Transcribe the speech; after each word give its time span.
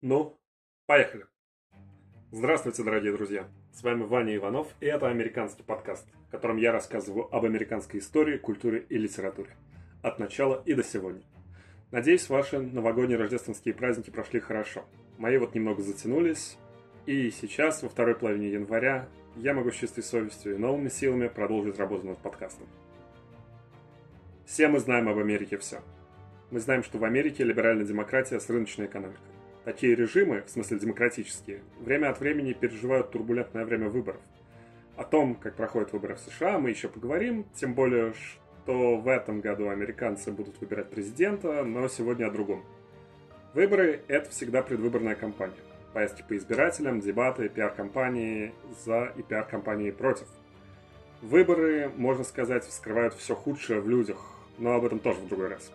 Ну, 0.00 0.38
поехали. 0.86 1.26
Здравствуйте, 2.30 2.84
дорогие 2.84 3.12
друзья. 3.12 3.48
С 3.72 3.82
вами 3.82 4.04
Ваня 4.04 4.36
Иванов, 4.36 4.68
и 4.80 4.86
это 4.86 5.08
американский 5.08 5.64
подкаст, 5.64 6.06
в 6.28 6.30
котором 6.30 6.56
я 6.56 6.70
рассказываю 6.70 7.34
об 7.34 7.44
американской 7.44 7.98
истории, 7.98 8.38
культуре 8.38 8.86
и 8.88 8.96
литературе. 8.96 9.56
От 10.02 10.20
начала 10.20 10.62
и 10.64 10.74
до 10.74 10.84
сегодня. 10.84 11.22
Надеюсь, 11.90 12.28
ваши 12.28 12.60
новогодние 12.60 13.18
рождественские 13.18 13.74
праздники 13.74 14.10
прошли 14.10 14.38
хорошо. 14.38 14.84
Мои 15.16 15.36
вот 15.36 15.56
немного 15.56 15.82
затянулись, 15.82 16.58
и 17.06 17.32
сейчас, 17.32 17.82
во 17.82 17.88
второй 17.88 18.14
половине 18.14 18.50
января, 18.50 19.08
я 19.34 19.52
могу 19.52 19.72
с 19.72 19.74
чистой 19.74 20.04
совестью 20.04 20.54
и 20.54 20.58
новыми 20.58 20.90
силами 20.90 21.26
продолжить 21.26 21.80
работу 21.80 22.06
над 22.06 22.18
подкастом. 22.18 22.68
Все 24.46 24.68
мы 24.68 24.78
знаем 24.78 25.08
об 25.08 25.18
Америке 25.18 25.58
все. 25.58 25.80
Мы 26.52 26.60
знаем, 26.60 26.84
что 26.84 26.98
в 26.98 27.04
Америке 27.04 27.42
либеральная 27.42 27.84
демократия 27.84 28.38
с 28.38 28.48
рыночной 28.48 28.86
экономикой. 28.86 29.37
Такие 29.68 29.94
режимы, 29.94 30.44
в 30.46 30.48
смысле 30.48 30.78
демократические, 30.78 31.60
время 31.78 32.08
от 32.08 32.20
времени 32.20 32.54
переживают 32.54 33.10
турбулентное 33.10 33.66
время 33.66 33.90
выборов. 33.90 34.22
О 34.96 35.04
том, 35.04 35.34
как 35.34 35.56
проходят 35.56 35.92
выборы 35.92 36.14
в 36.14 36.20
США, 36.20 36.58
мы 36.58 36.70
еще 36.70 36.88
поговорим, 36.88 37.44
тем 37.54 37.74
более, 37.74 38.14
что 38.14 38.96
в 38.96 39.06
этом 39.06 39.42
году 39.42 39.68
американцы 39.68 40.32
будут 40.32 40.58
выбирать 40.62 40.88
президента, 40.88 41.64
но 41.64 41.86
сегодня 41.88 42.28
о 42.28 42.30
другом. 42.30 42.64
Выборы– 43.52 44.00
это 44.08 44.30
всегда 44.30 44.62
предвыборная 44.62 45.16
кампания. 45.16 45.52
Поездки 45.92 46.24
по 46.26 46.34
избирателям, 46.34 47.00
дебаты, 47.00 47.50
пиар-компании 47.50 48.54
за 48.86 49.12
и 49.18 49.22
пиар-компании 49.22 49.90
против. 49.90 50.28
Выборы, 51.20 51.92
можно 51.94 52.24
сказать, 52.24 52.64
вскрывают 52.64 53.12
все 53.12 53.34
худшее 53.34 53.82
в 53.82 53.88
людях, 53.90 54.16
но 54.56 54.76
об 54.76 54.86
этом 54.86 54.98
тоже 54.98 55.20
в 55.20 55.28
другой 55.28 55.48
раз. 55.48 55.70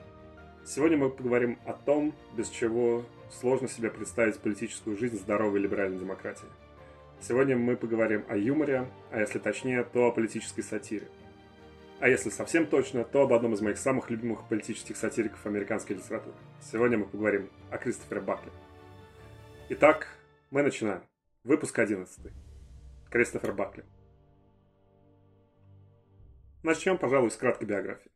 Сегодня 0.66 0.98
мы 0.98 1.12
поговорим 1.12 1.60
о 1.68 1.74
том, 1.74 2.16
без 2.36 2.50
чего 2.50 3.06
сложно 3.40 3.68
себе 3.68 3.90
представить 3.90 4.40
политическую 4.40 4.98
жизнь 4.98 5.18
здоровой 5.18 5.60
либеральной 5.60 6.00
демократии. 6.00 6.48
Сегодня 7.22 7.58
мы 7.58 7.76
поговорим 7.76 8.26
о 8.28 8.36
юморе, 8.36 8.90
а 9.12 9.20
если 9.20 9.40
точнее, 9.40 9.84
то 9.84 10.08
о 10.08 10.12
политической 10.12 10.62
сатире. 10.62 11.08
А 12.00 12.10
если 12.10 12.30
совсем 12.30 12.68
точно, 12.68 13.06
то 13.06 13.22
об 13.22 13.32
одном 13.32 13.54
из 13.54 13.62
моих 13.62 13.78
самых 13.78 14.10
любимых 14.10 14.48
политических 14.50 14.98
сатириков 14.98 15.46
американской 15.46 15.96
литературы. 15.96 16.36
Сегодня 16.62 16.98
мы 16.98 17.06
поговорим 17.06 17.50
о 17.72 17.78
Кристофере 17.78 18.22
Бакли. 18.22 18.52
Итак, 19.70 20.08
мы 20.52 20.64
начинаем. 20.64 21.02
Выпуск 21.44 21.80
11. 21.80 22.32
Кристофер 23.10 23.54
Бакли. 23.54 23.86
Начнем, 26.62 26.98
пожалуй, 26.98 27.32
с 27.32 27.38
краткой 27.38 27.68
биографии. 27.68 28.13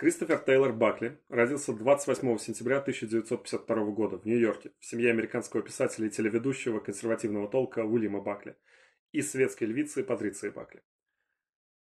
Кристофер 0.00 0.38
Тейлор 0.38 0.72
Бакли 0.72 1.18
родился 1.28 1.74
28 1.74 2.38
сентября 2.38 2.78
1952 2.78 3.84
года 3.90 4.16
в 4.16 4.24
Нью-Йорке 4.24 4.72
в 4.78 4.86
семье 4.86 5.10
американского 5.10 5.62
писателя 5.62 6.06
и 6.06 6.10
телеведущего 6.10 6.80
консервативного 6.80 7.50
толка 7.50 7.80
Уильяма 7.80 8.22
Бакли 8.22 8.56
и 9.12 9.20
светской 9.20 9.64
львицы 9.64 10.02
Патриции 10.02 10.48
Бакли. 10.48 10.82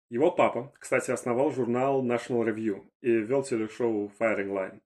Его 0.08 0.32
папа, 0.32 0.74
кстати, 0.80 1.12
основал 1.12 1.52
журнал 1.52 2.04
National 2.04 2.44
Review 2.44 2.90
и 3.02 3.12
вел 3.12 3.44
телешоу 3.44 4.12
Firing 4.18 4.48
Line. 4.48 4.80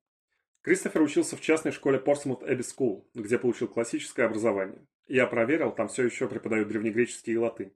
Кристофер 0.60 1.00
учился 1.00 1.34
в 1.34 1.40
частной 1.40 1.72
школе 1.72 2.02
Portsmouth 2.04 2.46
Abbey 2.46 2.58
School, 2.58 3.06
где 3.14 3.38
получил 3.38 3.68
классическое 3.68 4.26
образование. 4.26 4.86
Я 5.06 5.26
проверил, 5.26 5.72
там 5.72 5.88
все 5.88 6.04
еще 6.04 6.28
преподают 6.28 6.68
древнегреческий 6.68 7.32
и 7.32 7.38
латынь. 7.38 7.72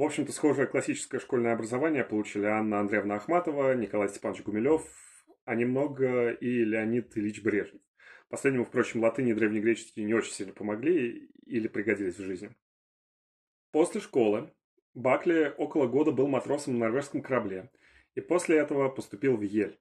В 0.00 0.02
общем-то, 0.02 0.32
схожее 0.32 0.66
классическое 0.66 1.20
школьное 1.20 1.52
образование 1.52 2.04
получили 2.04 2.46
Анна 2.46 2.80
Андреевна 2.80 3.16
Ахматова, 3.16 3.74
Николай 3.74 4.08
Степанович 4.08 4.42
Гумилев, 4.44 4.82
а 5.44 5.54
немного 5.54 6.30
и 6.30 6.64
Леонид 6.64 7.14
Ильич 7.18 7.42
Брежнев. 7.42 7.82
Последнему, 8.30 8.64
впрочем, 8.64 9.02
латынь 9.02 9.28
и 9.28 9.34
древнегреческий 9.34 10.02
не 10.02 10.14
очень 10.14 10.32
сильно 10.32 10.54
помогли 10.54 11.30
или 11.44 11.68
пригодились 11.68 12.16
в 12.16 12.24
жизни. 12.24 12.56
После 13.72 14.00
школы 14.00 14.50
Бакли 14.94 15.54
около 15.58 15.86
года 15.86 16.12
был 16.12 16.28
матросом 16.28 16.78
на 16.78 16.86
норвежском 16.86 17.20
корабле 17.20 17.70
и 18.14 18.22
после 18.22 18.56
этого 18.56 18.88
поступил 18.88 19.36
в 19.36 19.42
Ель, 19.42 19.78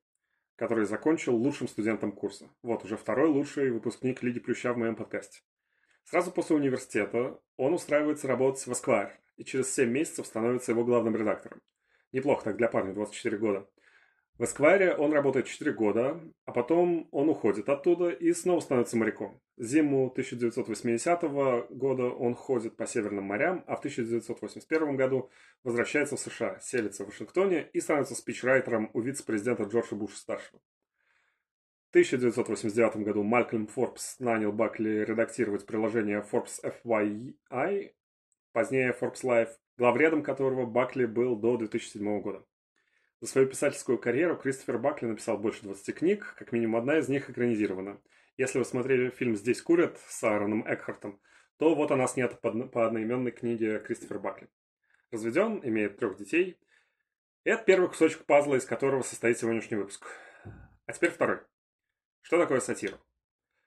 который 0.57 0.84
закончил 0.84 1.34
лучшим 1.34 1.69
студентом 1.69 2.12
курса. 2.12 2.50
Вот 2.62 2.84
уже 2.84 2.97
второй 2.97 3.30
лучший 3.30 3.72
выпускник 3.72 4.22
Лиги 4.22 4.41
Плюща 4.41 4.74
в 4.74 4.78
моем 4.78 4.97
подкасте. 4.97 5.40
Сразу 6.03 6.30
после 6.30 6.57
университета 6.57 7.40
он 7.56 7.74
устраивается 7.74 8.28
работать 8.28 8.68
в 8.68 8.72
Esquire, 8.72 9.13
и 9.39 9.45
через 9.45 9.73
7 9.73 9.89
месяцев 9.89 10.27
становится 10.27 10.73
его 10.73 10.83
главным 10.83 11.16
редактором. 11.16 11.61
Неплохо 12.11 12.44
так 12.44 12.57
для 12.57 12.67
парня, 12.67 12.94
24 12.94 13.38
года. 13.38 13.67
В 14.38 14.44
Эсквайре 14.44 14.95
он 14.95 15.13
работает 15.13 15.47
4 15.47 15.72
года, 15.73 16.22
а 16.45 16.51
потом 16.51 17.07
он 17.11 17.29
уходит 17.29 17.69
оттуда 17.69 18.09
и 18.09 18.31
снова 18.33 18.59
становится 18.59 18.97
моряком. 18.97 19.41
Зиму 19.57 20.07
1980 20.07 21.22
года 21.72 22.03
он 22.03 22.35
ходит 22.35 22.75
по 22.75 22.85
Северным 22.85 23.25
морям, 23.25 23.63
а 23.67 23.75
в 23.75 23.79
1981 23.79 24.95
году 24.97 25.29
возвращается 25.63 26.16
в 26.16 26.19
США, 26.19 26.59
селится 26.59 27.03
в 27.03 27.07
Вашингтоне 27.07 27.69
и 27.73 27.79
становится 27.79 28.16
спичрайтером 28.16 28.89
у 28.94 29.01
вице-президента 29.01 29.63
Джорджа 29.63 29.95
Буша-старшего. 29.95 30.61
В 31.88 31.89
1989 31.89 32.97
году 32.97 33.23
Малькольм 33.23 33.67
Форбс 33.67 34.19
нанял 34.19 34.51
Бакли 34.51 35.03
редактировать 35.06 35.66
приложение 35.66 36.25
Forbes 36.31 36.61
FYI, 36.63 37.94
позднее 38.52 38.96
Forbes 39.00 39.24
Life, 39.24 39.52
главредом 39.78 40.24
которого 40.24 40.66
Бакли 40.66 41.06
был 41.06 41.36
до 41.36 41.58
2007 41.58 42.22
года. 42.22 42.46
За 43.22 43.28
свою 43.28 43.48
писательскую 43.48 43.98
карьеру 43.98 44.38
Кристофер 44.38 44.78
Бакли 44.78 45.08
написал 45.08 45.38
больше 45.38 45.64
20 45.64 45.96
книг, 45.96 46.36
как 46.38 46.52
минимум 46.52 46.78
одна 46.78 47.00
из 47.00 47.10
них 47.10 47.30
экранизирована. 47.30 48.02
Если 48.38 48.60
вы 48.60 48.66
смотрели 48.66 49.10
фильм 49.10 49.36
«Здесь 49.36 49.62
курят» 49.62 50.00
с 50.08 50.24
Аароном 50.24 50.66
Экхартом, 50.66 51.20
то 51.58 51.76
вот 51.76 51.92
она 51.92 52.08
снята 52.08 52.38
по 52.38 52.86
одноименной 52.86 53.32
книге 53.32 53.80
Кристофер 53.80 54.20
Бакли. 54.20 54.48
Разведен, 55.12 55.60
имеет 55.64 55.98
трех 55.98 56.18
детей. 56.18 56.58
И 57.44 57.50
это 57.50 57.64
первый 57.64 57.90
кусочек 57.90 58.26
пазла, 58.26 58.56
из 58.56 58.66
которого 58.66 59.02
состоит 59.02 59.38
сегодняшний 59.38 59.76
выпуск. 59.76 60.06
А 60.86 60.94
теперь 60.94 61.12
второй. 61.12 61.40
Что 62.22 62.38
такое 62.38 62.62
сатира? 62.62 62.98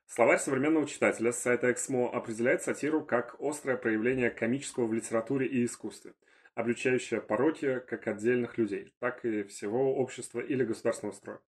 Словарь 0.07 0.39
современного 0.39 0.87
читателя 0.87 1.33
с 1.33 1.41
сайта 1.41 1.73
Эксмо 1.73 2.11
определяет 2.11 2.63
сатиру 2.63 3.05
как 3.05 3.37
острое 3.41 3.77
проявление 3.77 4.31
комического 4.31 4.87
в 4.87 4.93
литературе 4.93 5.47
и 5.47 5.65
искусстве, 5.65 6.15
обличающее 6.55 7.21
пороки 7.21 7.81
как 7.89 8.07
отдельных 8.07 8.59
людей, 8.59 8.93
так 8.99 9.25
и 9.25 9.43
всего 9.45 9.95
общества 9.97 10.41
или 10.41 10.65
государственного 10.65 11.15
строя. 11.15 11.41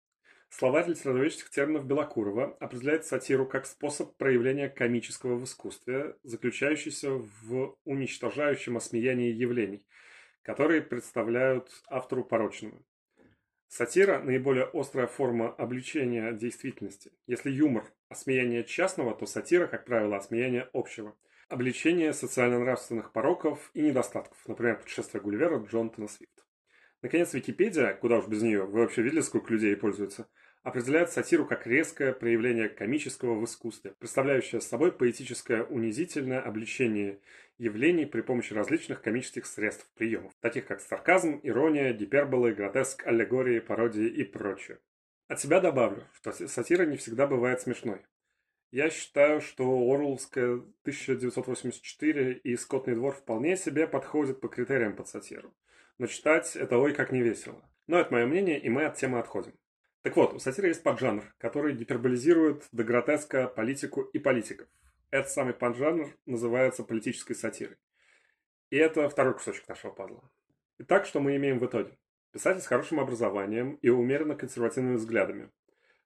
Словарь 0.57 0.89
литературоведческих 0.89 1.51
терминов 1.51 1.85
Белокурова 1.85 2.57
определяет 2.61 3.05
сатиру 3.05 3.45
как 3.45 3.67
способ 3.67 4.17
проявления 4.17 4.69
комического 4.69 5.35
в 5.35 5.45
искусстве, 5.45 6.17
заключающийся 6.23 7.11
в 7.11 7.77
уничтожающем 7.85 8.77
осмеянии 8.77 9.33
явлений, 9.33 9.85
которые 10.43 10.81
представляют 10.81 11.71
автору 11.89 12.25
порочными. 12.25 12.85
Сатира– 13.77 14.21
наиболее 14.25 14.71
острая 14.73 15.09
форма 15.09 15.49
обличения 15.49 16.31
действительности. 16.31 17.11
Если 17.27 17.51
юмор– 17.51 17.93
осмеяние 18.09 18.63
частного, 18.63 19.17
то 19.17 19.27
сатира, 19.27 19.67
как 19.67 19.85
правило, 19.85 20.17
осмеяние 20.17 20.69
общего. 20.73 21.17
Обличение 21.49 22.13
социально-нравственных 22.13 23.11
пороков 23.13 23.73
и 23.75 23.83
недостатков, 23.83 24.39
например, 24.47 24.79
путешествие 24.79 25.21
Гулливера 25.21 25.59
Джонатана 25.59 26.07
Свифта. 26.07 26.45
Наконец, 27.03 27.35
Википедия, 27.35 27.95
куда 27.95 28.19
уж 28.19 28.29
без 28.29 28.43
нее, 28.43 28.63
вы 28.63 28.79
вообще 28.79 29.03
видели, 29.03 29.23
сколько 29.23 29.53
людей 29.53 29.75
пользуются, 29.75 30.29
определяет 30.63 31.11
сатиру 31.11 31.45
как 31.45 31.67
резкое 31.67 32.13
проявление 32.13 32.69
комического 32.69 33.35
в 33.35 33.45
искусстве, 33.45 33.97
представляющее 33.99 34.61
собой 34.61 34.93
поэтическое 34.93 35.65
унизительное 35.65 36.41
обличение 36.41 37.19
явлений 37.59 38.07
при 38.07 38.21
помощи 38.21 38.53
различных 38.53 39.03
комических 39.03 39.47
средств, 39.47 39.91
приемов, 39.95 40.33
таких 40.41 40.67
как 40.67 40.81
сарказм, 40.81 41.41
ирония, 41.43 41.93
гиперболы, 41.93 42.53
гротеск, 42.53 43.07
аллегории, 43.07 43.61
пародии 43.61 44.07
и 44.07 44.25
прочее. 44.25 44.79
От 45.29 45.41
себя 45.41 45.61
добавлю, 45.61 46.07
что 46.15 46.33
сатира 46.33 46.85
не 46.85 46.97
всегда 46.97 47.27
бывает 47.27 47.61
смешной. 47.61 48.03
Я 48.71 48.91
считаю, 48.91 49.41
что 49.41 49.65
Орловская 49.65 50.55
1984 50.83 52.33
и 52.33 52.57
Скотный 52.57 52.95
двор 52.95 53.15
вполне 53.15 53.57
себе 53.57 53.87
подходят 53.87 54.41
по 54.41 54.49
критериям 54.49 54.97
под 54.97 55.09
сатиру. 55.09 55.55
Но 55.99 56.07
читать 56.07 56.57
это 56.57 56.79
ой 56.79 56.93
как 56.93 57.13
не 57.13 57.23
весело. 57.23 57.63
Но 57.87 58.01
это 58.01 58.13
мое 58.13 58.27
мнение, 58.27 58.59
и 58.59 58.69
мы 58.69 58.85
от 58.85 58.97
темы 58.97 59.21
отходим. 59.21 59.53
Так 60.03 60.17
вот, 60.17 60.35
у 60.35 60.39
сатиры 60.39 60.69
есть 60.69 60.83
поджанр, 60.83 61.35
который 61.39 61.73
гиперболизирует 61.75 62.67
до 62.73 62.85
гротеска 62.85 63.47
политику 63.47 64.03
и 64.03 64.19
политиков. 64.19 64.69
Этот 65.15 65.31
самый 65.31 65.55
поджанр 65.55 66.09
называется 66.27 66.83
политической 66.83 67.35
сатирой. 67.35 67.77
И 68.71 68.77
это 68.77 69.09
второй 69.09 69.35
кусочек 69.35 69.69
нашего 69.69 69.93
пазла. 69.93 70.29
Итак, 70.79 71.07
что 71.07 71.21
мы 71.21 71.37
имеем 71.37 71.61
в 71.61 71.67
итоге? 71.67 71.97
Писатель 72.33 72.61
с 72.61 72.67
хорошим 72.67 72.99
образованием 72.99 73.75
и 73.75 73.91
умеренно 73.91 74.35
консервативными 74.35 74.97
взглядами, 74.97 75.53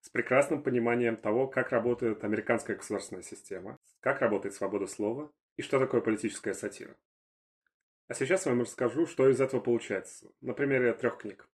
с 0.02 0.10
прекрасным 0.10 0.62
пониманием 0.62 1.16
того, 1.16 1.46
как 1.46 1.70
работает 1.70 2.22
американская 2.22 2.76
государственная 2.76 3.22
система, 3.22 3.78
как 4.00 4.20
работает 4.20 4.54
свобода 4.54 4.86
слова 4.86 5.32
и 5.56 5.62
что 5.62 5.78
такое 5.78 6.02
политическая 6.02 6.52
сатира. 6.52 6.94
А 8.08 8.14
сейчас 8.14 8.44
я 8.44 8.52
вам 8.52 8.60
расскажу, 8.60 9.06
что 9.06 9.30
из 9.30 9.40
этого 9.40 9.62
получается, 9.62 10.30
на 10.42 10.52
примере 10.52 10.92
трех 10.92 11.16
книг. 11.16 11.48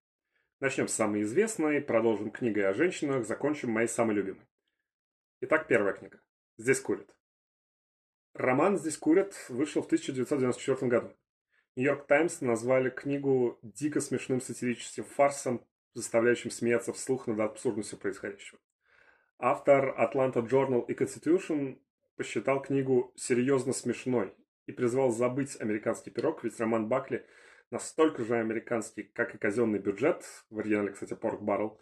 Начнем 0.59 0.89
с 0.89 0.93
самой 0.93 1.21
известной, 1.21 1.79
продолжим 1.79 2.31
книгой 2.31 2.67
о 2.67 2.73
женщинах, 2.73 3.25
закончим 3.25 3.71
моей 3.71 3.87
самой 3.87 4.15
любимой. 4.15 4.45
Итак, 5.39 5.67
первая 5.69 5.93
книга. 5.93 6.19
Здесь 6.57 6.81
курят. 6.81 7.14
Роман 8.35 8.77
«Здесь 8.77 8.97
курят» 8.97 9.33
вышел 9.47 9.81
в 9.81 9.85
1994 9.85 10.89
году. 10.89 11.13
Нью-Йорк 11.77 12.05
Таймс 12.05 12.41
назвали 12.41 12.89
книгу 12.89 13.57
дико 13.61 14.01
смешным 14.01 14.41
сатирическим 14.41 15.05
фарсом, 15.05 15.65
заставляющим 15.93 16.51
смеяться 16.51 16.91
вслух 16.91 17.27
над 17.27 17.39
абсурдностью 17.39 17.97
происходящего. 17.97 18.59
Автор 19.39 19.95
Atlanta 19.97 20.45
Journal 20.45 20.85
и 20.85 20.93
Constitution 20.93 21.79
посчитал 22.17 22.61
книгу 22.61 23.13
серьезно 23.15 23.71
смешной 23.71 24.33
и 24.65 24.73
призвал 24.73 25.11
забыть 25.11 25.55
американский 25.61 26.09
пирог, 26.11 26.43
ведь 26.43 26.59
роман 26.59 26.89
Бакли 26.89 27.25
настолько 27.71 28.25
же 28.25 28.35
американский, 28.35 29.03
как 29.03 29.33
и 29.33 29.37
казенный 29.37 29.79
бюджет, 29.79 30.25
в 30.49 30.59
оригинале, 30.59 30.91
кстати, 30.91 31.13
Pork 31.13 31.39
Barrel, 31.39 31.77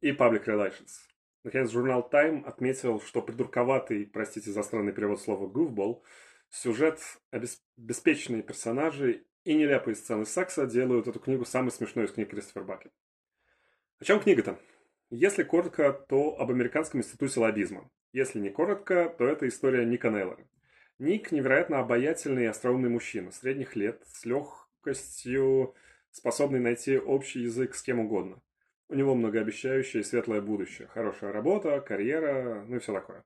и 0.00 0.12
Public 0.12 0.46
Relations. 0.46 1.13
Наконец, 1.44 1.70
журнал 1.70 2.08
Time 2.10 2.44
отметил, 2.44 3.00
что 3.00 3.22
придурковатый, 3.22 4.06
простите 4.06 4.50
за 4.50 4.62
странный 4.62 4.92
перевод 4.92 5.20
слова 5.20 5.46
«goofball», 5.46 6.02
Сюжет, 6.50 7.00
обеспеченные 7.32 8.44
персонажи 8.44 9.24
и 9.42 9.54
нелепые 9.54 9.96
сцены 9.96 10.24
секса 10.24 10.66
делают 10.66 11.08
эту 11.08 11.18
книгу 11.18 11.44
самой 11.44 11.72
смешной 11.72 12.04
из 12.04 12.12
книг 12.12 12.30
Кристофер 12.30 12.62
Бакли. 12.62 12.92
О 13.98 14.04
чем 14.04 14.20
книга-то? 14.20 14.60
Если 15.10 15.42
коротко, 15.42 15.92
то 15.92 16.38
об 16.38 16.50
Американском 16.52 17.00
институте 17.00 17.40
лоббизма. 17.40 17.90
Если 18.12 18.38
не 18.38 18.50
коротко, 18.50 19.12
то 19.18 19.26
это 19.26 19.48
история 19.48 19.84
Ника 19.84 20.10
Нейлора. 20.10 20.46
Ник– 21.00 21.30
невероятно 21.32 21.80
обаятельный 21.80 22.44
и 22.44 22.46
остроумный 22.46 22.88
мужчина, 22.88 23.32
средних 23.32 23.74
лет, 23.74 24.00
с 24.06 24.24
легкостью 24.24 25.74
способный 26.12 26.60
найти 26.60 26.98
общий 26.98 27.40
язык 27.40 27.74
с 27.74 27.82
кем 27.82 27.98
угодно. 27.98 28.40
У 28.88 28.94
него 28.94 29.14
многообещающее 29.14 30.02
и 30.02 30.04
светлое 30.04 30.40
будущее, 30.40 30.88
хорошая 30.88 31.32
работа, 31.32 31.80
карьера, 31.80 32.64
ну 32.66 32.76
и 32.76 32.78
все 32.78 32.92
такое. 32.92 33.24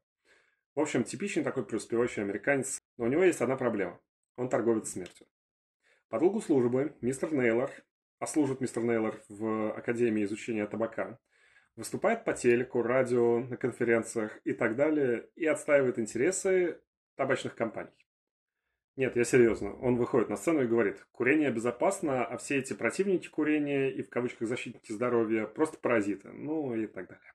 В 0.75 0.81
общем, 0.81 1.02
типичный 1.02 1.43
такой 1.43 1.66
преуспевающий 1.66 2.22
американец, 2.22 2.78
но 2.96 3.06
у 3.06 3.08
него 3.08 3.25
есть 3.25 3.40
одна 3.40 3.56
проблема. 3.56 4.00
Он 4.37 4.49
торговец 4.49 4.90
смертью. 4.90 5.26
По 6.08 6.20
долгу 6.20 6.40
службы 6.40 6.94
мистер 7.00 7.32
Нейлор, 7.32 7.72
а 8.20 8.26
служит 8.26 8.60
мистер 8.60 8.84
Нейлор 8.84 9.20
в 9.28 9.76
Академии 9.76 10.25
изучения 10.25 10.66
табака, 10.66 11.19
выступает 11.75 12.25
по 12.25 12.32
телеку, 12.32 12.82
радио, 12.82 13.40
на 13.40 13.56
конференциях 13.56 14.38
и 14.44 14.52
так 14.52 14.76
далее, 14.76 15.28
и 15.34 15.46
отстаивает 15.46 15.99
интересы 15.99 16.81
табачных 17.16 17.56
компаний. 17.56 17.90
Нет, 18.99 19.15
я 19.15 19.23
серьезно. 19.23 19.75
Он 19.75 19.95
выходит 19.95 20.29
на 20.29 20.37
сцену 20.37 20.65
и 20.65 20.67
говорит, 20.67 21.06
курение 21.12 21.53
безопасно, 21.53 22.25
а 22.25 22.37
все 22.37 22.59
эти 22.59 22.73
противники 22.73 23.29
курения 23.29 23.93
и 23.93 24.03
в 24.03 24.11
кавычках 24.11 24.49
защитники 24.49 24.91
здоровья 24.91 25.47
просто 25.47 25.79
паразиты, 25.79 26.33
ну 26.33 26.75
и 26.75 26.89
так 26.89 27.06
далее. 27.06 27.33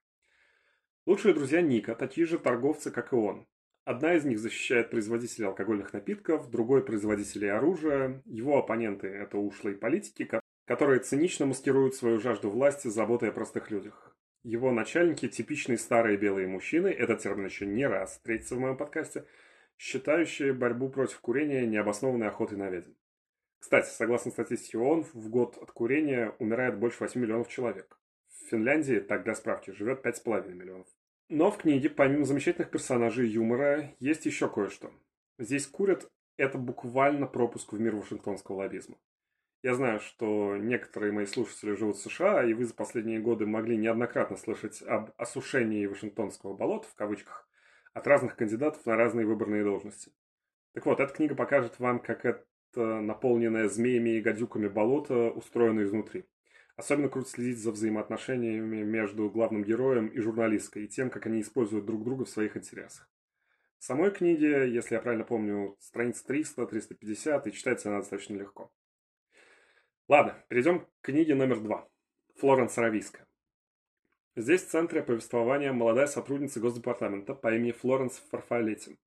Лучшие 1.05 1.33
друзья 1.33 1.61
Ника, 1.61 1.95
такие 1.95 2.27
же 2.27 2.37
торговцы, 2.37 2.91
как 2.91 3.13
и 3.13 3.15
он. 3.15 3.47
Одна 3.85 4.13
из 4.13 4.25
них 4.25 4.39
защищает 4.39 4.89
производителей 4.89 5.47
алкогольных 5.47 5.93
напитков, 5.93 6.51
другой– 6.51 6.83
производителей 6.85 7.49
оружия. 7.49 8.21
Его 8.25 8.57
оппоненты– 8.57 9.07
это 9.07 9.37
ушлые 9.37 9.77
политики, 9.77 10.29
которые 10.65 10.99
цинично 10.99 11.45
маскируют 11.45 11.95
свою 11.95 12.19
жажду 12.19 12.49
власти 12.49 12.89
заботой 12.89 13.29
о 13.29 13.31
простых 13.31 13.71
людях. 13.71 14.13
Его 14.43 14.73
начальники– 14.73 15.27
типичные 15.29 15.77
старые 15.77 16.17
белые 16.17 16.45
мужчины, 16.45 16.89
этот 16.89 17.21
термин 17.21 17.45
еще 17.45 17.65
не 17.65 17.87
раз 17.87 18.11
встретится 18.11 18.55
в 18.55 18.59
моем 18.59 18.75
подкасте, 18.75 19.23
считающие 19.77 20.53
борьбу 20.53 20.89
против 20.89 21.19
курения 21.19 21.65
необоснованной 21.65 22.27
охотой 22.27 22.57
на 22.57 22.69
ведьм. 22.69 22.93
Кстати, 23.59 23.89
согласно 23.89 24.31
статистике 24.31 24.77
ООН, 24.77 25.05
в 25.13 25.29
год 25.29 25.57
от 25.57 25.71
курения 25.71 26.35
умирает 26.39 26.77
больше 26.77 26.97
8 26.99 27.21
миллионов 27.21 27.47
человек. 27.47 27.97
В 28.27 28.49
Финляндии, 28.49 28.99
так 28.99 29.23
для 29.23 29.35
справки, 29.35 29.71
живет 29.71 30.05
5,5 30.05 30.53
миллионов. 30.53 30.87
Но 31.29 31.49
в 31.49 31.57
книге, 31.57 31.89
помимо 31.89 32.25
замечательных 32.25 32.69
персонажей 32.69 33.27
юмора, 33.27 33.95
есть 33.99 34.25
еще 34.25 34.49
кое-что. 34.49 34.91
Здесь 35.39 35.65
курят– 35.65 36.11
это 36.37 36.57
буквально 36.57 37.25
пропуск 37.25 37.73
в 37.73 37.79
мир 37.79 37.95
вашингтонского 37.95 38.57
лоббизма. 38.57 38.97
Я 39.63 39.75
знаю, 39.75 40.01
что 40.01 40.57
некоторые 40.57 41.13
мои 41.13 41.25
слушатели 41.25 41.73
живут 41.73 41.95
в 41.95 42.01
США, 42.01 42.43
и 42.43 42.53
вы 42.53 42.65
за 42.65 42.73
последние 42.73 43.19
годы 43.19 43.45
могли 43.45 43.77
неоднократно 43.77 44.35
слышать 44.35 44.81
об 44.81 45.11
осушении 45.15 45.85
Вашингтонского 45.85 46.53
болота, 46.53 46.89
в 46.89 46.95
кавычках, 46.95 47.47
от 47.93 48.07
разных 48.07 48.35
кандидатов 48.35 48.85
на 48.85 48.95
разные 48.95 49.25
выборные 49.25 49.63
должности. 49.63 50.11
Так 50.73 50.85
вот, 50.85 50.99
эта 50.99 51.13
книга 51.13 51.35
покажет 51.35 51.79
вам, 51.79 51.99
как 51.99 52.25
это 52.25 53.01
наполненное 53.01 53.67
змеями 53.67 54.17
и 54.17 54.21
гадюками 54.21 54.67
болото 54.67 55.29
устроено 55.29 55.83
изнутри. 55.83 56.25
Особенно 56.75 57.09
круто 57.09 57.29
следить 57.29 57.59
за 57.59 57.71
взаимоотношениями 57.71 58.81
между 58.81 59.29
главным 59.29 59.63
героем 59.63 60.07
и 60.07 60.19
журналисткой, 60.19 60.85
и 60.85 60.87
тем, 60.87 61.11
как 61.11 61.27
они 61.27 61.41
используют 61.41 61.85
друг 61.85 62.03
друга 62.03 62.25
в 62.25 62.29
своих 62.29 62.57
интересах. 62.57 63.07
В 63.77 63.83
самой 63.83 64.11
книге, 64.11 64.71
если 64.71 64.95
я 64.95 65.01
правильно 65.01 65.25
помню, 65.25 65.77
страниц 65.79 66.23
300-350, 66.27 67.47
и 67.47 67.51
читается 67.51 67.89
она 67.89 67.99
достаточно 67.99 68.35
легко. 68.35 68.71
Ладно, 70.07 70.43
перейдем 70.47 70.79
к 70.79 70.89
книге 71.01 71.35
номер 71.35 71.59
два. 71.59 71.87
Флоренс 72.37 72.75
Рависка. 72.77 73.27
Здесь 74.35 74.63
в 74.63 74.69
центре 74.69 75.03
повествования 75.03 75.71
молодая 75.73 76.07
сотрудница 76.07 76.59
Госдепартамента 76.59 77.35
по 77.35 77.53
имени 77.53 77.71
Флоренс 77.71 78.19
Фарфалетти. 78.31 78.97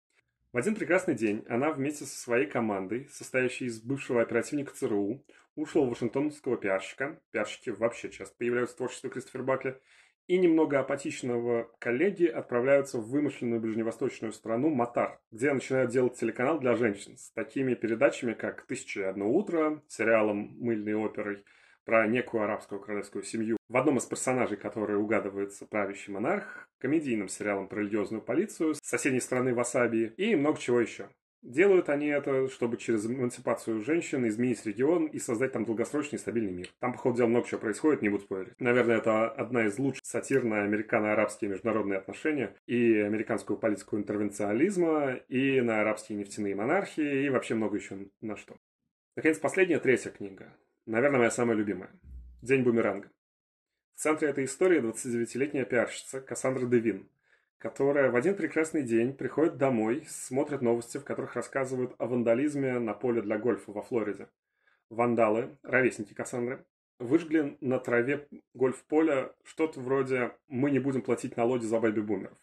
В 0.53 0.57
один 0.57 0.77
прекрасный 0.77 1.17
день 1.17 1.45
она 1.49 1.73
вместе 1.73 2.05
со 2.05 2.17
своей 2.17 2.47
командой, 2.47 3.09
состоящей 3.11 3.65
из 3.65 3.81
бывшего 3.83 4.23
оперативника 4.23 4.73
ЦРУ, 4.73 5.25
ушлого 5.57 5.91
вашингтонского 5.91 6.57
пиарщика, 6.57 7.21
пиарщики 7.33 7.71
вообще 7.71 8.09
часто 8.09 8.37
появляются 8.37 8.77
в 8.77 8.79
творчестве 8.79 9.11
Кристофера 9.11 9.43
Бакли, 9.43 9.81
и 10.29 10.39
немного 10.39 10.79
апатичного 10.79 11.73
коллеги 11.81 12.27
отправляются 12.27 12.99
в 12.99 13.09
вымышленную 13.11 13.61
ближневосточную 13.61 14.33
страну 14.33 14.71
Матар, 14.71 15.19
где 15.33 15.53
начинают 15.53 15.91
делать 15.91 16.15
телеканал 16.15 16.61
для 16.61 16.77
женщин 16.77 17.17
с 17.17 17.33
такими 17.33 17.75
передачами, 17.75 18.35
как 18.35 18.65
«Тысяча 18.67 19.01
и 19.01 19.05
одно 19.05 19.29
утро», 19.29 19.83
сериалом 19.89 20.55
«Мыльной 20.61 20.95
оперой», 20.95 21.45
про 21.87 22.07
некую 22.07 22.43
арабскую 22.43 22.81
королевскую 22.81 23.23
семью, 23.25 23.57
в 23.69 23.77
одном 23.77 23.97
из 23.97 24.05
персонажей, 24.05 24.59
который 24.59 24.97
угадывается 24.97 25.65
правящий 25.65 26.13
монарх, 26.13 26.69
комедийным 26.79 27.29
сериалом 27.29 27.69
про 27.69 27.81
религиозную 27.81 28.21
полицию 28.21 28.75
с 28.75 28.81
соседней 28.83 29.21
страны 29.21 29.55
Васаби 29.55 30.13
и 30.17 30.37
много 30.37 30.59
чего 30.59 30.81
еще. 30.81 31.09
Делают 31.43 31.89
они 31.91 32.09
это, 32.09 32.49
чтобы 32.49 32.77
через 32.77 33.07
эмансипацию 33.07 33.81
женщин 33.81 34.27
изменить 34.27 34.67
регион 34.67 35.07
и 35.07 35.21
создать 35.21 35.53
там 35.53 35.65
долгосрочный 35.65 36.17
и 36.17 36.21
стабильный 36.21 36.53
мир. 36.53 36.69
Там, 36.81 36.93
по 36.93 36.99
ходу 36.99 37.19
дела, 37.19 37.29
много 37.29 37.47
чего 37.47 37.61
происходит, 37.61 38.03
не 38.03 38.09
буду 38.09 38.25
спойлерить. 38.25 38.55
Наверное, 38.59 38.97
это 38.97 39.29
одна 39.29 39.67
из 39.67 39.79
лучших 39.79 40.05
сатир 40.05 40.43
на 40.43 40.65
американо-арабские 40.65 41.51
международные 41.51 41.99
отношения 41.99 42.53
и 42.67 42.97
американскую 42.97 43.59
политику 43.59 43.97
интервенциализма, 43.97 45.21
и 45.29 45.61
на 45.61 45.83
арабские 45.83 46.19
нефтяные 46.19 46.57
монархии, 46.57 47.27
и 47.27 47.29
вообще 47.29 47.55
много 47.55 47.77
еще 47.77 48.09
на 48.21 48.37
что. 48.37 48.57
Наконец, 49.15 49.39
последняя, 49.39 49.79
третья 49.79 50.11
книга. 50.11 50.53
Наверное, 50.87 51.19
моя 51.19 51.31
самая 51.33 51.57
любимая. 51.57 51.91
«День 52.43 52.63
бумеранга». 52.63 53.11
В 53.97 54.01
центре 54.01 54.29
этой 54.29 54.45
истории 54.45 54.81
29-летняя 54.81 55.65
пиарщица 55.65 56.21
Кассандра 56.21 56.65
Девин, 56.65 57.09
которая 57.59 58.09
в 58.09 58.15
один 58.15 58.37
прекрасный 58.37 58.85
день 58.85 59.13
приходит 59.13 59.57
домой, 59.57 60.07
смотрит 60.09 60.63
новости, 60.63 60.99
в 60.99 61.05
которых 61.05 61.35
рассказывают 61.35 61.97
о 61.99 62.07
вандализме 62.07 62.79
на 62.79 62.95
поле 62.95 63.21
для 63.21 63.37
гольфа 63.37 63.73
во 63.73 63.83
Флориде. 63.83 64.29
Вандалы, 64.89 65.59
ровесники 65.65 66.15
Кассандры, 66.15 66.65
выжгли 67.01 67.59
на 67.61 67.81
траве 67.81 68.29
гольф-поля 68.55 69.33
что-то 69.43 69.81
вроде 69.81 70.37
«Мы 70.47 70.71
не 70.71 70.79
будем 70.79 71.03
платить 71.03 71.37
налоги 71.37 71.65
за 71.65 71.81
бэби-бумеров». 71.81 72.39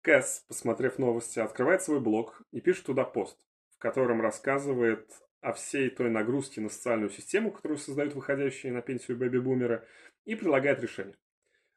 Кэс, 0.00 0.46
посмотрев 0.48 0.98
новости, 0.98 1.38
открывает 1.38 1.82
свой 1.82 2.00
блог 2.00 2.40
и 2.50 2.62
пишет 2.62 2.86
туда 2.86 3.04
пост, 3.04 3.36
в 3.68 3.78
котором 3.78 4.22
рассказывает 4.22 5.12
о 5.40 5.52
всей 5.52 5.90
той 5.90 6.10
нагрузке 6.10 6.60
на 6.60 6.68
социальную 6.68 7.10
систему, 7.10 7.50
которую 7.50 7.78
создают 7.78 8.14
выходящие 8.14 8.72
на 8.72 8.82
пенсию 8.82 9.16
бэби-бумеры, 9.16 9.86
и 10.24 10.34
предлагает 10.34 10.80
решение. 10.80 11.16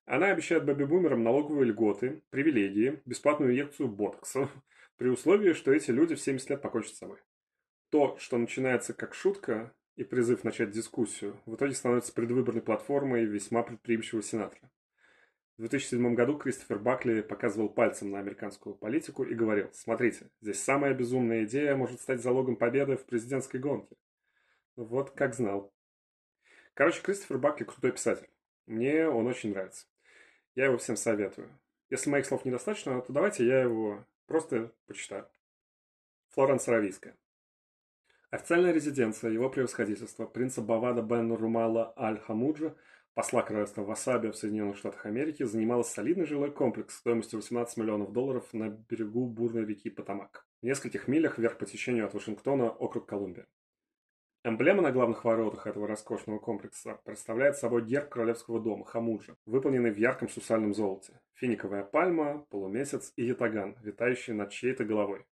Она 0.05 0.27
обещает 0.27 0.65
бэби-бумерам 0.65 1.23
налоговые 1.23 1.65
льготы, 1.65 2.21
привилегии, 2.31 3.01
бесплатную 3.05 3.51
инъекцию 3.51 3.89
ботокса, 3.89 4.49
при 4.97 5.09
условии, 5.09 5.53
что 5.53 5.71
эти 5.71 5.91
люди 5.91 6.15
в 6.15 6.21
70 6.21 6.49
лет 6.49 6.61
покончат 6.61 6.95
с 6.95 6.97
собой. 6.97 7.17
То, 7.89 8.17
что 8.19 8.37
начинается 8.37 8.93
как 8.93 9.13
шутка 9.13 9.73
и 9.95 10.03
призыв 10.03 10.43
начать 10.43 10.71
дискуссию, 10.71 11.39
в 11.45 11.55
итоге 11.55 11.73
становится 11.73 12.13
предвыборной 12.13 12.61
платформой 12.61 13.25
весьма 13.25 13.63
предприимчивого 13.63 14.23
сенатора. 14.23 14.69
В 15.61 15.69
2007 15.69 16.15
году 16.15 16.39
Кристофер 16.39 16.79
Бакли 16.79 17.21
показывал 17.21 17.69
пальцем 17.69 18.09
на 18.09 18.17
американскую 18.17 18.73
политику 18.73 19.21
и 19.21 19.35
говорил, 19.35 19.69
смотрите, 19.73 20.31
здесь 20.41 20.59
самая 20.59 20.95
безумная 20.95 21.43
идея 21.43 21.75
может 21.75 22.01
стать 22.01 22.19
залогом 22.19 22.55
победы 22.55 22.97
в 22.97 23.05
президентской 23.05 23.57
гонке. 23.57 23.95
Вот 24.75 25.11
как 25.11 25.35
знал. 25.35 25.71
Короче, 26.73 27.03
Кристофер 27.03 27.37
Бакли 27.37 27.65
крутой 27.65 27.91
писатель. 27.91 28.27
Мне 28.65 29.07
он 29.07 29.27
очень 29.27 29.51
нравится. 29.51 29.85
Я 30.55 30.65
его 30.65 30.79
всем 30.79 30.95
советую. 30.95 31.47
Если 31.91 32.09
моих 32.09 32.25
слов 32.25 32.43
недостаточно, 32.43 32.99
то 32.99 33.13
давайте 33.13 33.45
я 33.45 33.61
его 33.61 34.03
просто 34.25 34.73
почитаю. 34.87 35.29
Флоренс 36.29 36.67
Равийская. 36.67 37.15
Официальная 38.31 38.71
резиденция 38.71 39.29
его 39.29 39.47
превосходительства 39.47 40.25
принца 40.25 40.63
Бавада 40.63 41.03
бен 41.03 41.31
Румала 41.31 41.93
Аль-Хамуджа, 41.95 42.73
посла 43.13 43.41
королевства 43.41 43.83
Васаби 43.83 44.29
в 44.29 44.35
Соединенных 44.35 44.77
Штатах 44.77 45.05
Америки, 45.05 45.43
занималась 45.43 45.89
солидный 45.89 46.25
жилой 46.25 46.51
комплекс 46.51 46.95
стоимостью 46.95 47.39
18 47.39 47.77
миллионов 47.77 48.13
долларов 48.13 48.53
на 48.53 48.69
берегу 48.69 49.25
бурной 49.27 49.65
реки 49.65 49.89
Потамак. 49.89 50.45
в 50.61 50.65
нескольких 50.65 51.07
милях 51.07 51.37
вверх 51.37 51.57
по 51.57 51.65
течению 51.65 52.05
от 52.05 52.13
Вашингтона 52.13 52.69
округ 52.69 53.07
Колумбия. 53.07 53.47
Эмблема 54.43 54.81
на 54.81 54.91
главных 54.91 55.23
воротах 55.23 55.67
этого 55.67 55.87
роскошного 55.87 56.39
комплекса 56.39 56.99
представляет 57.05 57.57
собой 57.57 57.85
герб 57.85 58.09
королевского 58.09 58.59
дома 58.59 58.85
Хамуджа, 58.85 59.35
выполненный 59.45 59.91
в 59.91 59.97
ярком 59.97 60.29
сусальном 60.29 60.73
золоте, 60.73 61.19
финиковая 61.35 61.83
пальма, 61.83 62.47
полумесяц 62.49 63.13
и 63.17 63.25
ятаган, 63.25 63.77
витающий 63.83 64.33
над 64.33 64.49
чьей-то 64.49 64.83
головой. 64.83 65.27